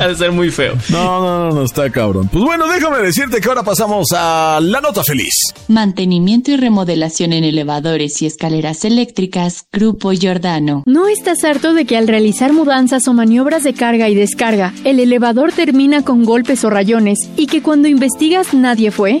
Ha 0.00 0.08
de 0.08 0.14
ser 0.16 0.32
muy 0.32 0.50
feo. 0.50 0.74
No, 0.88 1.20
no, 1.20 1.48
no, 1.48 1.54
no, 1.54 1.62
está 1.64 1.90
cabrón. 1.90 2.28
Pues 2.28 2.44
bueno, 2.44 2.66
déjame 2.68 2.98
decirte 2.98 3.40
que 3.40 3.48
ahora 3.48 3.62
pasamos 3.62 4.08
a 4.14 4.58
la 4.62 4.80
nota 4.80 5.02
feliz. 5.02 5.34
Mantenimiento 5.68 6.50
y 6.50 6.56
remodelación 6.56 7.32
en 7.32 7.44
elevadores 7.44 8.20
y 8.22 8.26
escaleras 8.26 8.84
eléctricas, 8.84 9.66
Grupo 9.72 10.12
Giordano. 10.12 10.82
¿No 10.86 11.08
estás 11.08 11.44
harto 11.44 11.74
de 11.74 11.84
que 11.84 11.96
al 11.96 12.08
realizar 12.08 12.52
mudanzas 12.52 13.06
o 13.08 13.14
maniobras 13.14 13.64
de 13.64 13.74
carga 13.74 14.08
y 14.08 14.14
descarga, 14.14 14.72
el 14.84 15.00
elevador 15.00 15.52
termina 15.52 16.02
con 16.02 16.24
golpes 16.24 16.64
o 16.64 16.70
rayones 16.70 17.18
y 17.36 17.46
que 17.46 17.62
cuando 17.62 17.88
investigas 17.88 18.54
nadie 18.54 18.90
fue? 18.90 19.20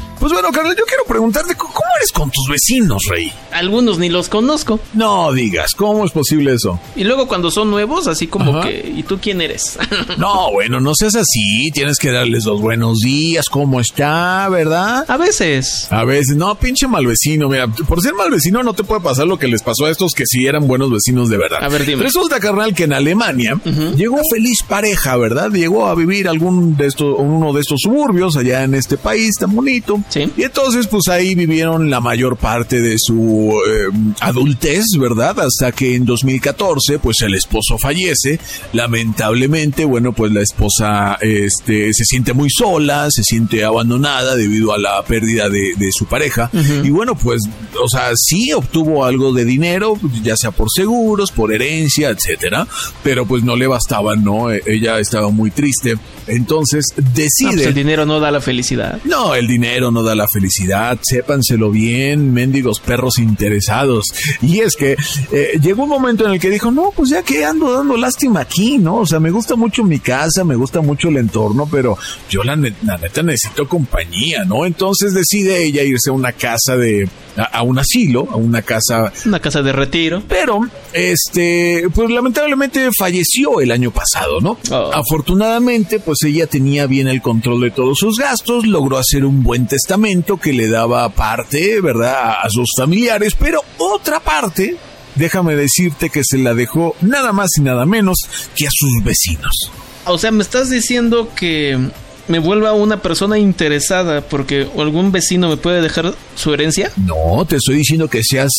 Pues 0.21 0.33
bueno, 0.33 0.51
Carla, 0.51 0.75
yo 0.77 0.83
quiero 0.85 1.03
preguntarte, 1.03 1.55
¿cómo 1.55 1.73
eres 1.97 2.11
con 2.11 2.29
tus 2.29 2.47
vecinos, 2.47 3.01
Rey? 3.09 3.33
Algunos 3.51 3.97
ni 3.97 4.07
los 4.07 4.29
conozco. 4.29 4.79
No 4.93 5.33
digas, 5.33 5.73
¿cómo 5.73 6.05
es 6.05 6.11
posible 6.11 6.53
eso? 6.53 6.79
Y 6.95 7.05
luego 7.05 7.27
cuando 7.27 7.49
son 7.49 7.71
nuevos, 7.71 8.05
así 8.05 8.27
como 8.27 8.61
que, 8.61 8.93
¿y 8.95 9.01
tú 9.01 9.17
quién 9.19 9.41
eres? 9.41 9.79
no, 10.19 10.51
bueno, 10.51 10.79
no 10.79 10.93
seas 10.93 11.15
así, 11.15 11.71
tienes 11.73 11.97
que 11.97 12.11
darles 12.11 12.45
los 12.45 12.61
buenos 12.61 12.99
días, 12.99 13.49
¿cómo 13.49 13.79
está, 13.79 14.47
verdad? 14.49 15.05
A 15.07 15.17
veces. 15.17 15.87
A 15.89 16.05
veces, 16.05 16.35
no, 16.35 16.53
pinche 16.53 16.87
mal 16.87 17.07
vecino, 17.07 17.49
mira, 17.49 17.67
por 17.67 17.99
ser 17.99 18.13
mal 18.13 18.29
vecino 18.29 18.61
no 18.61 18.73
te 18.73 18.83
puede 18.83 19.01
pasar 19.01 19.25
lo 19.25 19.39
que 19.39 19.47
les 19.47 19.63
pasó 19.63 19.87
a 19.87 19.89
estos 19.89 20.13
que 20.13 20.25
sí 20.27 20.45
eran 20.45 20.67
buenos 20.67 20.91
vecinos 20.91 21.29
de 21.29 21.37
verdad. 21.37 21.63
A 21.63 21.67
ver, 21.67 21.83
dime. 21.83 22.03
Resulta, 22.03 22.39
carnal, 22.39 22.75
que 22.75 22.83
en 22.83 22.93
Alemania 22.93 23.59
llegó 23.97 24.19
feliz 24.31 24.59
pareja, 24.69 25.17
¿verdad? 25.17 25.49
Llegó 25.49 25.87
a 25.87 25.95
vivir 25.95 26.27
algún 26.27 26.77
de 26.77 26.85
estos, 26.85 27.15
uno 27.17 27.53
de 27.53 27.61
estos 27.61 27.79
suburbios 27.81 28.37
allá 28.37 28.63
en 28.65 28.75
este 28.75 28.97
país 28.97 29.31
tan 29.39 29.55
bonito. 29.55 29.99
Y 30.15 30.43
entonces, 30.43 30.87
pues 30.87 31.07
ahí 31.07 31.35
vivieron 31.35 31.89
la 31.89 32.01
mayor 32.01 32.37
parte 32.37 32.81
de 32.81 32.95
su 32.97 33.53
eh, 33.65 34.13
adultez, 34.19 34.85
¿verdad? 34.99 35.39
Hasta 35.39 35.71
que 35.71 35.95
en 35.95 36.05
2014, 36.05 36.99
pues 36.99 37.21
el 37.21 37.35
esposo 37.35 37.77
fallece. 37.77 38.39
Lamentablemente, 38.73 39.85
bueno, 39.85 40.13
pues 40.13 40.31
la 40.31 40.41
esposa 40.41 41.17
este, 41.21 41.93
se 41.93 42.05
siente 42.05 42.33
muy 42.33 42.49
sola, 42.49 43.07
se 43.09 43.23
siente 43.23 43.63
abandonada 43.63 44.35
debido 44.35 44.73
a 44.73 44.77
la 44.77 45.01
pérdida 45.03 45.49
de, 45.49 45.91
su 45.91 46.05
pareja. 46.05 46.49
Y 46.83 46.89
bueno, 46.89 47.15
pues, 47.15 47.41
o 47.81 47.89
sea, 47.89 48.11
sí 48.15 48.53
obtuvo 48.53 49.03
algo 49.03 49.33
de 49.33 49.45
dinero, 49.45 49.97
ya 50.23 50.35
sea 50.37 50.51
por 50.51 50.67
seguros, 50.73 51.31
por 51.31 51.53
herencia, 51.53 52.09
etcétera, 52.09 52.65
pero 53.03 53.25
pues 53.25 53.43
no 53.43 53.55
le 53.55 53.67
bastaba, 53.67 54.15
¿no? 54.15 54.51
E, 54.51 54.61
ella 54.65 54.99
estaba 54.99 55.29
muy 55.29 55.51
triste. 55.51 55.97
Entonces 56.27 56.85
decide. 57.13 57.53
Pues 57.53 57.65
el 57.67 57.73
dinero 57.73 58.05
no 58.05 58.19
da 58.19 58.31
la 58.31 58.41
felicidad. 58.41 58.99
No, 59.03 59.35
el 59.35 59.47
dinero 59.47 59.91
no 59.91 60.00
da 60.03 60.15
la 60.15 60.27
felicidad, 60.27 60.99
sépanselo 61.01 61.71
bien, 61.71 62.33
mendigos 62.33 62.79
perros 62.79 63.17
interesados. 63.19 64.05
Y 64.41 64.59
es 64.59 64.75
que 64.75 64.95
eh, 65.31 65.59
llegó 65.61 65.83
un 65.83 65.89
momento 65.89 66.25
en 66.25 66.33
el 66.33 66.39
que 66.39 66.49
dijo, 66.49 66.71
no, 66.71 66.91
pues 66.95 67.09
ya 67.09 67.23
que 67.23 67.45
ando 67.45 67.71
dando 67.71 67.97
lástima 67.97 68.41
aquí, 68.41 68.77
¿no? 68.77 68.97
O 68.97 69.05
sea, 69.05 69.19
me 69.19 69.31
gusta 69.31 69.55
mucho 69.55 69.83
mi 69.83 69.99
casa, 69.99 70.43
me 70.43 70.55
gusta 70.55 70.81
mucho 70.81 71.09
el 71.09 71.17
entorno, 71.17 71.67
pero 71.69 71.97
yo 72.29 72.43
la, 72.43 72.55
neta 72.55 73.23
necesito 73.23 73.67
compañía, 73.67 74.43
¿no? 74.45 74.65
Entonces 74.65 75.13
decide 75.13 75.63
ella 75.63 75.83
irse 75.83 76.09
a 76.09 76.13
una 76.13 76.33
casa 76.33 76.75
de, 76.75 77.07
a, 77.37 77.63
un 77.63 77.79
asilo, 77.79 78.27
a 78.31 78.35
una 78.35 78.61
casa. 78.61 79.11
Una 79.25 79.39
casa 79.39 79.61
de 79.61 79.71
retiro. 79.71 80.23
Pero, 80.27 80.61
este, 80.93 81.87
pues 81.93 82.09
lamentablemente 82.09 82.89
falleció 82.97 83.61
el 83.61 83.71
año 83.71 83.91
pasado, 83.91 84.41
¿no? 84.41 84.57
Oh. 84.71 84.91
Afortunadamente, 84.93 85.99
pues 85.99 86.23
ella 86.23 86.47
tenía 86.47 86.87
bien 86.87 87.07
el 87.07 87.21
control 87.21 87.61
de 87.61 87.71
todos 87.71 87.97
sus 87.97 88.17
gastos, 88.17 88.65
logró 88.65 88.97
hacer 88.97 89.25
un 89.25 89.43
buen 89.43 89.67
testamento 89.67 90.37
que 90.37 90.53
le 90.53 90.67
daba 90.67 91.09
parte, 91.09 91.81
¿verdad?, 91.81 92.35
a 92.43 92.49
sus 92.49 92.69
familiares, 92.77 93.35
pero 93.37 93.61
otra 93.77 94.19
parte, 94.19 94.75
déjame 95.15 95.55
decirte 95.55 96.09
que 96.09 96.23
se 96.23 96.37
la 96.37 96.53
dejó 96.53 96.95
nada 97.01 97.31
más 97.31 97.49
y 97.57 97.61
nada 97.61 97.85
menos 97.85 98.17
que 98.55 98.67
a 98.67 98.71
sus 98.71 99.03
vecinos. 99.03 99.71
O 100.05 100.17
sea, 100.17 100.31
me 100.31 100.41
estás 100.41 100.69
diciendo 100.69 101.29
que 101.35 101.77
me 102.27 102.39
vuelva 102.39 102.73
una 102.73 103.01
persona 103.01 103.37
interesada 103.37 104.21
porque 104.21 104.67
algún 104.77 105.11
vecino 105.11 105.49
me 105.49 105.57
puede 105.57 105.81
dejar 105.81 106.13
su 106.35 106.53
herencia? 106.53 106.91
No, 106.97 107.45
te 107.45 107.57
estoy 107.57 107.77
diciendo 107.77 108.09
que 108.09 108.23
seas 108.23 108.51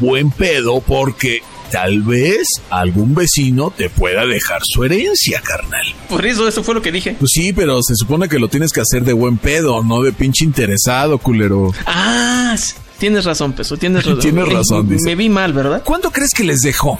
buen 0.00 0.30
pedo 0.30 0.80
porque 0.80 1.42
tal 1.70 2.02
vez 2.02 2.46
algún 2.70 3.14
vecino 3.14 3.72
te 3.74 3.88
pueda 3.88 4.26
dejar 4.26 4.60
su 4.62 4.84
herencia, 4.84 5.40
carnal. 5.40 5.86
Por 6.08 6.24
eso, 6.26 6.46
eso 6.46 6.62
fue 6.62 6.74
lo 6.74 6.82
que 6.82 6.92
dije. 6.92 7.16
Pues 7.18 7.30
sí, 7.32 7.52
pero 7.52 7.82
se 7.82 7.94
supone 7.96 8.28
que 8.28 8.38
lo 8.38 8.48
tienes 8.48 8.72
que 8.72 8.80
hacer 8.82 9.04
de 9.04 9.14
buen 9.14 9.38
pedo, 9.38 9.82
no 9.82 10.02
de 10.02 10.12
pinche 10.12 10.44
interesado, 10.44 11.18
culero. 11.18 11.72
Ah, 11.86 12.54
tienes 12.98 13.24
razón, 13.24 13.54
Peso, 13.54 13.76
tienes 13.78 14.04
razón. 14.04 14.20
tienes 14.20 14.48
razón, 14.48 14.88
dice. 14.88 15.06
Me 15.06 15.16
vi 15.16 15.28
mal, 15.30 15.52
¿verdad? 15.54 15.82
¿Cuánto 15.84 16.10
crees 16.10 16.30
que 16.34 16.44
les 16.44 16.60
dejó? 16.60 16.98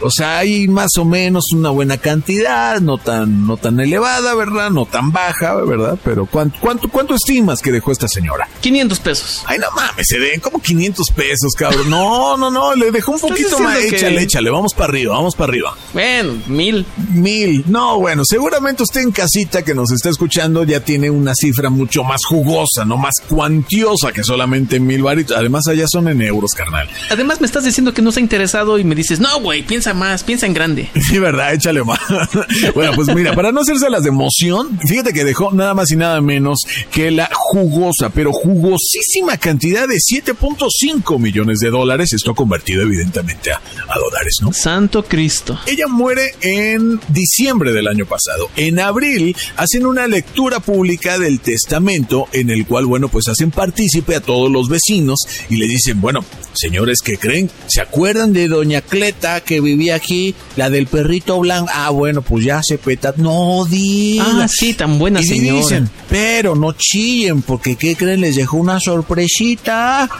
O 0.00 0.10
sea, 0.10 0.38
hay 0.38 0.68
más 0.68 0.90
o 0.98 1.04
menos 1.04 1.44
una 1.52 1.70
buena 1.70 1.98
cantidad, 1.98 2.80
no 2.80 2.98
tan, 2.98 3.46
no 3.46 3.56
tan 3.56 3.80
elevada, 3.80 4.34
¿verdad? 4.34 4.70
No 4.70 4.86
tan 4.86 5.12
baja, 5.12 5.56
¿verdad? 5.56 5.98
Pero 6.04 6.26
¿cuánto, 6.26 6.58
cuánto, 6.60 6.88
cuánto 6.88 7.14
estimas 7.14 7.60
que 7.60 7.72
dejó 7.72 7.92
esta 7.92 8.06
señora? 8.08 8.48
500 8.60 9.00
pesos. 9.00 9.42
Ay, 9.46 9.58
no 9.58 9.66
mames, 9.74 10.06
se 10.06 10.18
den 10.18 10.40
como 10.40 10.60
500 10.60 11.10
pesos, 11.10 11.52
cabrón. 11.56 11.90
No, 11.90 12.36
no, 12.36 12.50
no, 12.50 12.74
le 12.74 12.90
dejó 12.90 13.12
un 13.12 13.20
poquito 13.20 13.58
más. 13.58 13.78
Échale, 13.78 14.22
échale, 14.22 14.50
vamos 14.50 14.74
para 14.74 14.90
arriba, 14.90 15.14
vamos 15.14 15.34
para 15.34 15.50
arriba. 15.50 15.76
Bueno, 15.92 16.34
mil. 16.46 16.86
Mil. 17.12 17.64
No, 17.66 17.98
bueno, 17.98 18.22
seguramente 18.24 18.82
usted 18.82 19.00
en 19.00 19.10
casita 19.10 19.62
que 19.62 19.74
nos 19.74 19.90
está 19.90 20.10
escuchando 20.10 20.64
ya 20.64 20.80
tiene 20.80 21.10
una 21.10 21.32
cifra 21.34 21.70
mucho 21.70 22.04
más 22.04 22.20
jugosa, 22.24 22.84
no 22.84 22.96
más 22.96 23.14
cuantiosa 23.28 24.12
que 24.12 24.22
solamente 24.22 24.78
mil 24.78 25.02
varitos. 25.02 25.36
Además, 25.36 25.66
allá 25.68 25.86
son 25.88 26.08
en 26.08 26.22
euros, 26.22 26.52
carnal. 26.52 26.88
Además, 27.10 27.40
me 27.40 27.46
estás 27.46 27.64
diciendo 27.64 27.92
que 27.94 28.02
no 28.02 28.12
se 28.12 28.20
ha 28.20 28.22
interesado 28.22 28.78
y 28.78 28.84
me 28.84 28.94
dices, 28.94 29.20
no, 29.20 29.40
güey, 29.40 29.62
piensa 29.62 29.87
más, 29.94 30.24
piensa 30.24 30.46
en 30.46 30.54
grande. 30.54 30.88
Sí, 31.08 31.18
verdad, 31.18 31.54
échale 31.54 31.82
más. 31.84 32.00
bueno, 32.74 32.92
pues 32.94 33.08
mira, 33.14 33.32
para 33.32 33.50
no 33.50 33.60
hacerse 33.62 33.88
las 33.88 34.02
de 34.02 34.10
emoción, 34.10 34.78
fíjate 34.86 35.14
que 35.14 35.24
dejó 35.24 35.52
nada 35.52 35.72
más 35.72 35.90
y 35.90 35.96
nada 35.96 36.20
menos 36.20 36.58
que 36.90 37.10
la 37.10 37.30
jugosa, 37.32 38.10
pero 38.10 38.30
jugosísima 38.30 39.38
cantidad 39.38 39.88
de 39.88 39.96
7.5 39.96 41.18
millones 41.18 41.60
de 41.60 41.70
dólares. 41.70 42.12
Esto 42.12 42.34
convertido 42.34 42.82
evidentemente 42.82 43.52
a, 43.52 43.56
a 43.56 43.98
dólares, 43.98 44.36
¿no? 44.42 44.52
Santo 44.52 45.02
Cristo. 45.02 45.58
Ella 45.66 45.86
muere 45.86 46.34
en 46.42 47.00
diciembre 47.08 47.72
del 47.72 47.88
año 47.88 48.04
pasado. 48.04 48.50
En 48.56 48.78
abril 48.80 49.34
hacen 49.56 49.86
una 49.86 50.06
lectura 50.06 50.60
pública 50.60 51.18
del 51.18 51.40
testamento 51.40 52.26
en 52.32 52.50
el 52.50 52.66
cual, 52.66 52.86
bueno, 52.86 53.08
pues 53.08 53.28
hacen 53.28 53.50
partícipe 53.50 54.14
a 54.14 54.20
todos 54.20 54.50
los 54.50 54.68
vecinos 54.68 55.20
y 55.48 55.56
le 55.56 55.66
dicen, 55.66 56.00
bueno, 56.00 56.24
señores 56.52 57.00
que 57.02 57.16
creen, 57.16 57.50
¿se 57.66 57.80
acuerdan 57.80 58.32
de 58.32 58.48
doña 58.48 58.80
Cleta 58.80 59.40
que 59.40 59.60
vivía 59.60 59.77
vi 59.78 59.90
aquí, 59.90 60.34
la 60.56 60.68
del 60.68 60.86
perrito 60.86 61.40
blanco. 61.40 61.70
Ah, 61.72 61.88
bueno, 61.90 62.20
pues 62.20 62.44
ya 62.44 62.60
se 62.62 62.76
peta. 62.76 63.14
No 63.16 63.64
digas. 63.64 64.26
Ah, 64.30 64.46
sí, 64.48 64.74
tan 64.74 64.98
buena 64.98 65.20
y 65.20 65.24
señora. 65.24 65.58
dicen, 65.60 65.90
pero 66.10 66.54
no 66.54 66.72
chillen, 66.72 67.40
porque 67.40 67.76
¿qué 67.76 67.96
creen? 67.96 68.20
Les 68.20 68.36
dejó 68.36 68.58
una 68.58 68.78
sorpresita. 68.80 70.10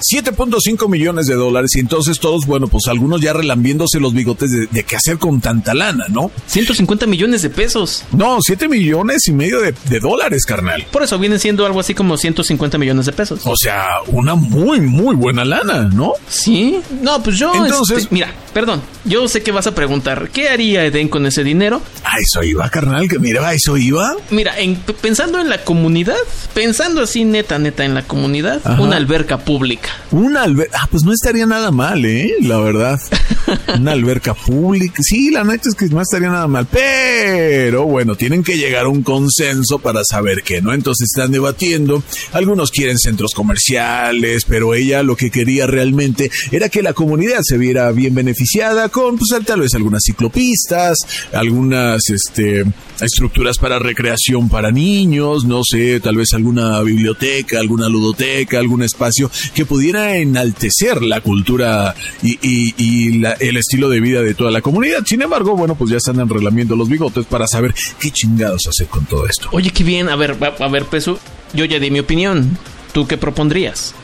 7.5 0.00 0.88
millones 0.88 1.26
de 1.26 1.34
dólares 1.34 1.74
y 1.76 1.80
entonces 1.80 2.18
todos, 2.18 2.46
bueno, 2.46 2.66
pues 2.68 2.84
algunos 2.88 3.20
ya 3.20 3.32
relambiéndose 3.32 4.00
los 4.00 4.12
bigotes 4.14 4.50
de, 4.50 4.66
de 4.66 4.82
qué 4.84 4.96
hacer 4.96 5.18
con 5.18 5.40
tanta 5.40 5.74
lana, 5.74 6.06
¿no? 6.08 6.30
150 6.46 7.06
millones 7.06 7.42
de 7.42 7.50
pesos. 7.50 8.04
No, 8.12 8.38
7 8.40 8.68
millones 8.68 9.26
y 9.28 9.32
medio 9.32 9.60
de, 9.60 9.74
de 9.88 10.00
dólares, 10.00 10.44
carnal. 10.44 10.86
Por 10.90 11.02
eso 11.02 11.18
vienen 11.18 11.38
siendo 11.38 11.66
algo 11.66 11.80
así 11.80 11.94
como 11.94 12.16
150 12.16 12.78
millones 12.78 13.06
de 13.06 13.12
pesos. 13.12 13.40
O 13.44 13.56
sea, 13.56 13.98
una 14.08 14.34
muy, 14.34 14.80
muy 14.80 15.14
buena 15.16 15.44
lana, 15.44 15.82
¿no? 15.92 16.12
Sí. 16.28 16.80
No, 17.02 17.22
pues 17.22 17.38
yo. 17.38 17.52
Entonces- 17.54 17.98
este, 18.04 18.14
mira, 18.14 18.32
perdón. 18.52 18.82
Yo 19.04 19.28
sé 19.28 19.42
que 19.42 19.52
vas 19.52 19.66
a 19.66 19.74
preguntar, 19.74 20.30
¿qué 20.32 20.48
haría 20.48 20.84
Eden 20.84 21.08
con 21.08 21.26
ese 21.26 21.44
dinero? 21.44 21.82
A 22.04 22.18
eso 22.18 22.42
iba, 22.42 22.68
carnal, 22.70 23.06
que 23.08 23.18
mira, 23.18 23.46
a 23.46 23.52
eso 23.54 23.76
iba. 23.76 24.14
Mira, 24.30 24.58
en- 24.58 24.76
pensando 25.00 25.38
en 25.40 25.48
la 25.50 25.62
comunidad, 25.64 26.16
pensando 26.54 27.02
así 27.02 27.24
neta, 27.24 27.58
neta 27.58 27.84
en 27.84 27.94
la 27.94 28.02
comunidad, 28.02 28.60
Ajá. 28.64 28.80
una 28.80 28.96
alberca 28.96 29.38
pública. 29.38 29.83
Una 30.10 30.42
alberca, 30.42 30.78
ah, 30.82 30.88
pues 30.90 31.02
no 31.02 31.12
estaría 31.12 31.46
nada 31.46 31.70
mal, 31.70 32.04
¿eh? 32.04 32.34
La 32.40 32.58
verdad. 32.58 33.00
Una 33.78 33.92
alberca 33.92 34.34
pública. 34.34 35.02
Sí, 35.02 35.30
la 35.30 35.44
neta 35.44 35.68
es 35.68 35.74
que 35.74 35.86
no 35.86 36.00
estaría 36.00 36.28
nada 36.28 36.46
mal. 36.46 36.66
Pero 36.70 37.84
bueno, 37.84 38.14
tienen 38.14 38.42
que 38.42 38.56
llegar 38.56 38.84
a 38.86 38.88
un 38.88 39.02
consenso 39.02 39.78
para 39.78 40.02
saber 40.04 40.42
qué, 40.44 40.62
¿no? 40.62 40.72
Entonces 40.72 41.08
están 41.10 41.32
debatiendo. 41.32 42.02
Algunos 42.32 42.70
quieren 42.70 42.98
centros 42.98 43.32
comerciales, 43.34 44.44
pero 44.46 44.74
ella 44.74 45.02
lo 45.02 45.16
que 45.16 45.30
quería 45.30 45.66
realmente 45.66 46.30
era 46.50 46.68
que 46.68 46.82
la 46.82 46.92
comunidad 46.92 47.40
se 47.42 47.58
viera 47.58 47.90
bien 47.92 48.14
beneficiada 48.14 48.88
con, 48.88 49.18
pues 49.18 49.30
tal 49.44 49.60
vez 49.60 49.74
algunas 49.74 50.02
ciclopistas, 50.04 50.98
algunas, 51.32 52.08
este, 52.10 52.64
estructuras 53.00 53.58
para 53.58 53.78
recreación 53.78 54.48
para 54.48 54.70
niños, 54.70 55.44
no 55.44 55.62
sé, 55.64 56.00
tal 56.00 56.16
vez 56.16 56.32
alguna 56.34 56.80
biblioteca, 56.82 57.58
alguna 57.60 57.88
ludoteca, 57.88 58.58
algún 58.58 58.82
espacio 58.82 59.30
que 59.54 59.66
pudiera 59.66 60.16
enaltecer 60.16 61.02
la 61.02 61.20
cultura 61.20 61.94
y, 62.22 62.38
y- 62.42 62.74
y 62.76 63.18
la- 63.18 63.32
el 63.40 63.56
estilo 63.56 63.88
de 63.88 64.00
vida 64.00 64.22
de 64.22 64.34
toda 64.34 64.50
la 64.50 64.60
comunidad. 64.60 65.00
Sin 65.06 65.22
embargo, 65.22 65.56
bueno, 65.56 65.74
pues 65.74 65.90
ya 65.90 65.96
están 65.96 66.20
enrolamiento 66.20 66.76
los 66.76 66.88
bigotes 66.88 67.26
para 67.26 67.46
saber 67.46 67.74
qué 68.00 68.10
chingados 68.10 68.62
hacer 68.68 68.86
con 68.86 69.04
todo 69.06 69.26
esto. 69.26 69.48
Oye, 69.52 69.70
qué 69.70 69.84
bien. 69.84 70.08
A 70.08 70.16
ver, 70.16 70.36
a 70.58 70.68
ver, 70.68 70.84
Peso. 70.86 71.18
Yo 71.52 71.64
ya 71.64 71.78
di 71.78 71.90
mi 71.90 72.00
opinión. 72.00 72.58
¿Tú 72.92 73.06
qué 73.06 73.16
propondrías? 73.18 73.94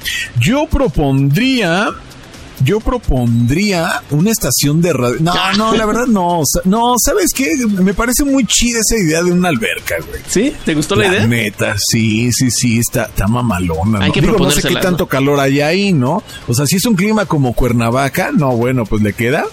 Yo 0.40 0.66
propondría. 0.68 1.90
Yo 2.62 2.80
propondría 2.80 4.02
una 4.10 4.30
estación 4.30 4.82
de 4.82 4.92
radio. 4.92 5.16
No, 5.20 5.52
no, 5.54 5.74
la 5.74 5.86
verdad 5.86 6.06
no. 6.06 6.42
No, 6.64 6.94
¿sabes 7.02 7.32
qué? 7.34 7.56
Me 7.66 7.94
parece 7.94 8.24
muy 8.24 8.44
chida 8.46 8.80
esa 8.80 8.96
idea 9.02 9.22
de 9.22 9.32
una 9.32 9.48
alberca, 9.48 9.96
güey. 10.06 10.20
¿Sí? 10.28 10.52
¿Te 10.64 10.74
gustó 10.74 10.96
la, 10.96 11.06
idea? 11.06 11.26
neta, 11.26 11.76
sí, 11.78 12.30
sí, 12.32 12.50
sí, 12.50 12.78
está, 12.78 13.04
está 13.04 13.26
mamalona. 13.26 14.00
Hay 14.00 14.08
¿no? 14.08 14.12
que 14.12 14.20
Digo, 14.20 14.38
no 14.38 14.50
sé 14.50 14.62
qué 14.62 14.74
tanto 14.76 15.04
¿no? 15.04 15.08
calor 15.08 15.40
hay 15.40 15.60
ahí, 15.60 15.92
¿no? 15.92 16.22
O 16.46 16.54
sea, 16.54 16.66
si 16.66 16.76
es 16.76 16.84
un 16.84 16.94
clima 16.94 17.24
como 17.26 17.54
Cuernavaca, 17.54 18.30
no, 18.32 18.50
bueno, 18.56 18.84
pues 18.84 19.02
le 19.02 19.12
queda 19.12 19.44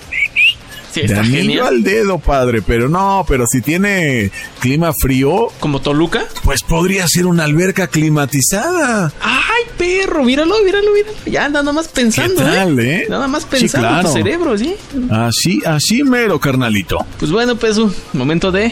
Sí, 1.01 1.07
de 1.07 1.13
está 1.13 1.19
anillo 1.21 1.37
genial. 1.41 1.67
al 1.67 1.83
dedo, 1.83 2.19
padre. 2.19 2.61
Pero 2.61 2.89
no, 2.89 3.25
pero 3.27 3.45
si 3.47 3.61
tiene 3.61 4.31
clima 4.59 4.91
frío, 4.99 5.47
¿Como 5.59 5.81
Toluca? 5.81 6.25
pues 6.43 6.63
podría 6.63 7.05
ser 7.07 7.25
una 7.25 7.43
alberca 7.43 7.87
climatizada. 7.87 9.11
¡Ay, 9.21 9.63
perro! 9.77 10.23
Míralo, 10.23 10.55
míralo, 10.63 10.91
míralo. 10.93 11.13
Ya 11.25 11.49
nada 11.49 11.71
más 11.71 11.87
pensando, 11.87 12.35
¿Qué 12.35 12.41
tal, 12.51 12.79
¿eh? 12.79 12.95
eh? 13.03 13.05
Nada 13.09 13.27
más 13.27 13.43
Sí, 13.43 13.47
pensando 13.51 13.87
claro. 13.87 14.07
tu 14.09 14.13
cerebro, 14.13 14.57
¿sí? 14.57 14.75
Así, 15.09 15.61
así 15.65 16.03
mero, 16.03 16.39
carnalito. 16.39 17.05
Pues 17.19 17.31
bueno, 17.31 17.55
Peso, 17.55 17.93
momento 18.13 18.51
de 18.51 18.71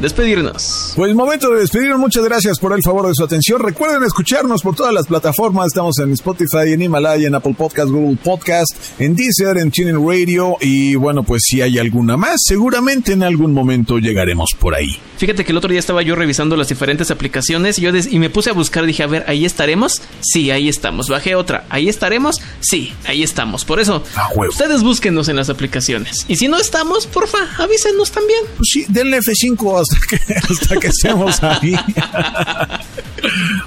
despedirnos. 0.00 0.92
Pues 0.96 1.14
momento 1.14 1.50
de 1.50 1.60
despedirnos. 1.60 1.98
Muchas 1.98 2.24
gracias 2.24 2.58
por 2.58 2.72
el 2.72 2.82
favor 2.82 3.06
de 3.06 3.14
su 3.14 3.24
atención. 3.24 3.60
Recuerden 3.60 4.02
escucharnos 4.04 4.62
por 4.62 4.74
todas 4.74 4.92
las 4.92 5.06
plataformas. 5.06 5.68
Estamos 5.68 5.98
en 5.98 6.12
Spotify, 6.12 6.72
en 6.72 6.82
Himalaya, 6.82 7.28
en 7.28 7.34
Apple 7.34 7.54
Podcast, 7.56 7.90
Google 7.90 8.16
Podcast, 8.22 8.70
en 8.98 9.14
Deezer, 9.14 9.58
en 9.58 9.70
TuneIn 9.70 10.06
Radio. 10.06 10.56
Y 10.60 10.94
bueno, 10.96 11.22
pues 11.22 11.42
si 11.44 11.60
hay 11.60 11.78
alguna 11.78 12.16
más, 12.16 12.40
seguramente 12.44 13.12
en 13.12 13.22
algún 13.22 13.52
momento 13.52 13.98
llegaremos 13.98 14.50
por 14.58 14.74
ahí. 14.74 14.98
Fíjate 15.16 15.44
que 15.44 15.52
el 15.52 15.58
otro 15.58 15.70
día 15.70 15.78
estaba 15.78 16.02
yo 16.02 16.16
revisando 16.16 16.56
las 16.56 16.68
diferentes 16.68 17.10
aplicaciones 17.10 17.78
y, 17.78 17.82
yo 17.82 17.90
y 17.90 18.18
me 18.18 18.30
puse 18.30 18.50
a 18.50 18.52
buscar, 18.54 18.84
dije, 18.86 19.02
a 19.02 19.06
ver, 19.06 19.24
¿ahí 19.28 19.44
estaremos? 19.44 20.02
Sí, 20.20 20.50
ahí 20.50 20.68
estamos. 20.68 21.08
Bajé 21.08 21.34
otra, 21.34 21.64
¿ahí 21.68 21.88
estaremos? 21.88 22.40
Sí, 22.60 22.92
ahí 23.04 23.22
estamos. 23.22 23.64
Por 23.64 23.80
eso, 23.80 24.02
A 24.16 24.30
ustedes 24.48 24.82
búsquenos 24.82 25.28
en 25.28 25.36
las 25.36 25.48
aplicaciones. 25.48 26.24
Y 26.28 26.36
si 26.36 26.48
no 26.48 26.58
estamos, 26.58 27.06
porfa, 27.06 27.38
avísenos 27.58 28.10
también. 28.10 28.40
Pues 28.56 28.68
sí, 28.72 28.86
denle 28.88 29.18
F5 29.18 29.80
hasta 29.82 30.06
que, 30.06 30.34
hasta 30.34 30.76
que 30.76 30.86
estemos 30.88 31.42
ahí. 31.42 31.76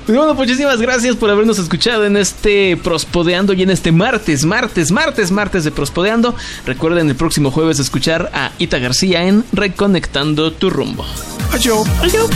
Pues 0.06 0.17
bueno, 0.17 0.34
muchísimas 0.34 0.80
gracias 0.82 1.15
por 1.15 1.30
habernos 1.30 1.58
escuchado 1.58 2.06
en 2.06 2.17
este 2.17 2.78
Prospodeando 2.78 3.54
y 3.54 3.63
en 3.63 3.69
este 3.69 3.91
martes, 3.91 4.45
martes, 4.45 4.91
martes, 4.91 5.32
martes 5.32 5.63
de 5.63 5.71
Prospodeando. 5.71 6.36
Recuerden 6.65 7.10
el 7.10 7.15
próximo 7.15 7.51
jueves 7.51 7.80
escuchar 7.80 8.30
a 8.34 8.51
Ita 8.60 8.80
García 8.80 9.23
en 9.23 9.43
Reconectando 9.54 10.51
tu 10.51 10.69
rumbo. 10.69 11.06
Adiós. 11.54 11.88
Adiós. 12.01 12.30